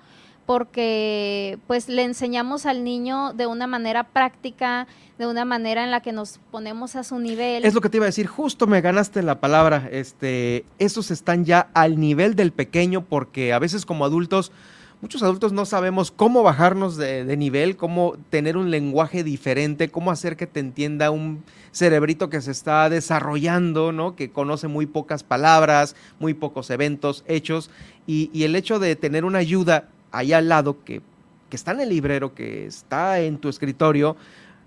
porque 0.47 1.59
pues 1.67 1.89
le 1.89 2.03
enseñamos 2.03 2.65
al 2.65 2.85
niño 2.85 3.33
de 3.33 3.45
una 3.47 3.67
manera 3.67 4.05
práctica, 4.05 4.87
de 5.19 5.27
una 5.27 5.43
manera 5.43 5.83
en 5.83 5.91
la 5.91 5.99
que 5.99 6.13
nos 6.13 6.39
ponemos 6.51 6.95
a 6.95 7.03
su 7.03 7.19
nivel. 7.19 7.65
Es 7.65 7.73
lo 7.73 7.81
que 7.81 7.89
te 7.89 7.97
iba 7.97 8.05
a 8.05 8.07
decir, 8.07 8.27
justo 8.27 8.65
me 8.65 8.79
ganaste 8.79 9.21
la 9.23 9.41
palabra, 9.41 9.89
este, 9.91 10.63
esos 10.79 11.11
están 11.11 11.43
ya 11.43 11.69
al 11.73 11.99
nivel 11.99 12.35
del 12.35 12.53
pequeño 12.53 13.03
porque 13.03 13.51
a 13.51 13.59
veces 13.59 13.85
como 13.85 14.05
adultos 14.05 14.53
muchos 15.01 15.21
adultos 15.23 15.53
no 15.53 15.65
sabemos 15.65 16.11
cómo 16.11 16.43
bajarnos 16.43 16.97
de, 16.97 17.37
nivel, 17.37 17.77
cómo 17.77 18.15
tener 18.29 18.57
un 18.57 18.71
lenguaje 18.71 19.23
diferente, 19.23 19.89
cómo 19.89 20.11
hacer 20.11 20.37
que 20.37 20.47
te 20.47 20.59
entienda 20.59 21.11
un 21.11 21.43
cerebrito 21.71 22.29
que 22.29 22.41
se 22.41 22.51
está 22.51 22.89
desarrollando, 22.89 23.91
¿no? 23.91 24.15
Que 24.15 24.31
conoce 24.31 24.67
muy 24.67 24.85
pocas 24.85 25.23
palabras, 25.23 25.95
muy 26.19 26.33
pocos 26.33 26.69
eventos, 26.69 27.23
hechos, 27.27 27.69
y, 28.07 28.29
y 28.33 28.43
el 28.43 28.55
hecho 28.55 28.79
de 28.79 28.95
tener 28.95 29.25
una 29.25 29.39
ayuda 29.39 29.89
ahí 30.11 30.33
al 30.33 30.49
lado 30.49 30.83
que, 30.83 31.01
que 31.49 31.55
está 31.55 31.71
en 31.71 31.81
el 31.81 31.89
librero, 31.89 32.33
que 32.33 32.65
está 32.65 33.19
en 33.19 33.37
tu 33.37 33.49
escritorio, 33.49 34.17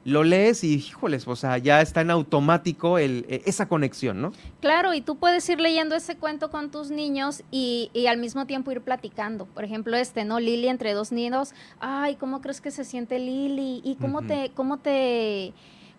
lo 0.05 0.25
lees 0.25 0.65
y, 0.65 0.75
híjoles, 0.75 1.29
o 1.29 1.37
sea, 1.37 1.59
ya 1.59 1.83
está 1.83 2.01
en 2.01 2.11
automático 2.11 2.99
el, 2.99 3.27
e, 3.29 3.43
esa 3.45 3.69
conexión, 3.69 4.23
¿no? 4.23 4.33
Claro, 4.61 4.95
y 4.95 5.03
tú 5.03 5.17
puedes 5.17 5.47
ir 5.49 5.61
leyendo 5.61 5.95
ese 5.95 6.17
cuento 6.17 6.51
con 6.51 6.71
tus 6.71 6.91
niños 6.91 7.43
y, 7.51 7.91
y, 7.93 8.07
al 8.07 8.17
mismo 8.17 8.47
tiempo 8.47 8.73
ir 8.73 8.81
platicando. 8.81 9.45
Por 9.45 9.65
ejemplo, 9.65 9.97
este, 9.97 10.25
¿no? 10.25 10.41
Lili 10.41 10.69
entre 10.69 10.95
dos 10.95 11.13
nidos. 11.13 11.53
Ay, 11.81 12.17
¿cómo 12.17 12.41
crees 12.41 12.61
que 12.61 12.71
se 12.71 12.85
siente 12.85 13.19
Lili? 13.19 13.83
¿Y 13.85 13.97
cómo 13.97 14.19
uh 14.19 14.23
-huh. 14.23 14.27
te, 14.27 14.51
cómo 14.55 14.79
te, 14.79 15.53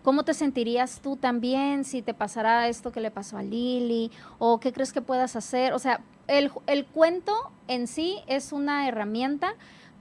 cómo 0.04 0.24
te 0.24 0.34
sentirías 0.34 1.00
tú 1.02 1.16
también 1.16 1.86
si 1.86 2.02
te 2.02 2.16
pasara 2.16 2.68
esto 2.70 2.92
que 2.92 3.02
le 3.02 3.12
pasó 3.12 3.38
a 3.38 3.44
Lili? 3.44 4.10
¿O 4.40 4.60
qué 4.60 4.74
crees 4.74 4.94
que 4.94 5.02
puedas 5.02 5.36
hacer? 5.36 5.74
O 5.74 5.80
sea, 5.80 6.02
el, 6.28 6.50
el 6.66 6.86
cuento 6.86 7.34
en 7.68 7.86
sí 7.86 8.18
es 8.26 8.52
una 8.52 8.88
herramienta 8.88 9.54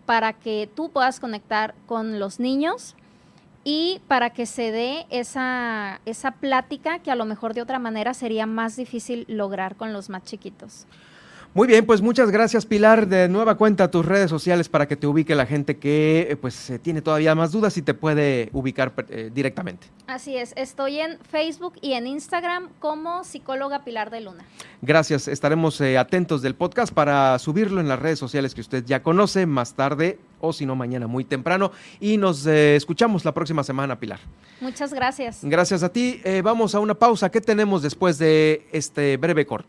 para 0.07 0.33
que 0.33 0.71
tú 0.75 0.91
puedas 0.91 1.21
conectar 1.21 1.75
con 1.87 2.19
los 2.19 2.41
niños 2.41 2.97
y 3.65 4.01
para 4.09 4.31
que 4.31 4.47
se 4.47 4.73
dé 4.73 5.07
esa, 5.11 6.01
esa 6.07 6.33
plática 6.33 7.01
que 7.01 7.11
a 7.11 7.15
lo 7.15 7.27
mejor 7.27 7.55
de 7.55 7.63
otra 7.63 7.79
manera 7.79 8.15
sería 8.15 8.47
más 8.47 8.77
difícil 8.77 9.27
lograr 9.29 9.77
con 9.77 9.93
los 9.93 10.09
más 10.09 10.25
chiquitos. 10.25 10.87
Muy 11.53 11.67
bien, 11.67 11.85
pues 11.85 12.01
muchas 12.01 12.31
gracias 12.31 12.65
Pilar. 12.65 13.09
De 13.09 13.29
nueva 13.29 13.57
cuenta 13.57 13.91
tus 13.91 14.07
redes 14.07 14.31
sociales 14.31 14.69
para 14.69 14.87
que 14.87 14.95
te 14.95 15.09
ubique 15.09 15.35
la 15.35 15.47
gente 15.47 15.79
que 15.79 16.29
eh, 16.31 16.37
pues 16.37 16.71
eh, 16.71 16.79
tiene 16.79 17.03
todavía 17.03 17.35
más 17.35 17.51
dudas 17.51 17.77
y 17.77 17.83
te 17.83 17.93
puede 17.93 18.51
ubicar 18.53 18.93
eh, 19.09 19.33
directamente. 19.35 19.89
Así 20.07 20.37
es, 20.37 20.53
estoy 20.57 21.01
en 21.01 21.19
Facebook 21.19 21.75
y 21.81 21.95
en 21.95 22.07
Instagram 22.07 22.69
como 22.79 23.25
psicóloga 23.25 23.83
Pilar 23.83 24.11
de 24.11 24.21
Luna. 24.21 24.45
Gracias, 24.81 25.27
estaremos 25.27 25.81
eh, 25.81 25.99
atentos 25.99 26.41
del 26.41 26.55
podcast 26.55 26.95
para 26.95 27.37
subirlo 27.41 27.81
en 27.81 27.89
las 27.89 27.99
redes 27.99 28.21
sociales 28.21 28.55
que 28.55 28.61
usted 28.61 28.85
ya 28.85 29.03
conoce 29.03 29.45
más 29.47 29.75
tarde 29.75 30.21
o 30.39 30.53
si 30.53 30.67
no 30.67 30.77
mañana 30.77 31.09
muy 31.09 31.25
temprano 31.25 31.73
y 31.99 32.17
nos 32.17 32.47
eh, 32.47 32.77
escuchamos 32.77 33.25
la 33.25 33.35
próxima 33.35 33.65
semana 33.65 33.99
Pilar. 33.99 34.21
Muchas 34.61 34.95
gracias. 34.95 35.41
Gracias 35.43 35.83
a 35.83 35.89
ti. 35.89 36.21
Vamos 36.45 36.77
a 36.77 36.81
una 36.81 36.95
pausa. 36.95 37.29
¿Qué 37.31 37.41
tenemos 37.41 37.83
después 37.83 38.19
de 38.19 38.67
este 38.73 39.17
breve 39.17 39.47
corte? 39.47 39.69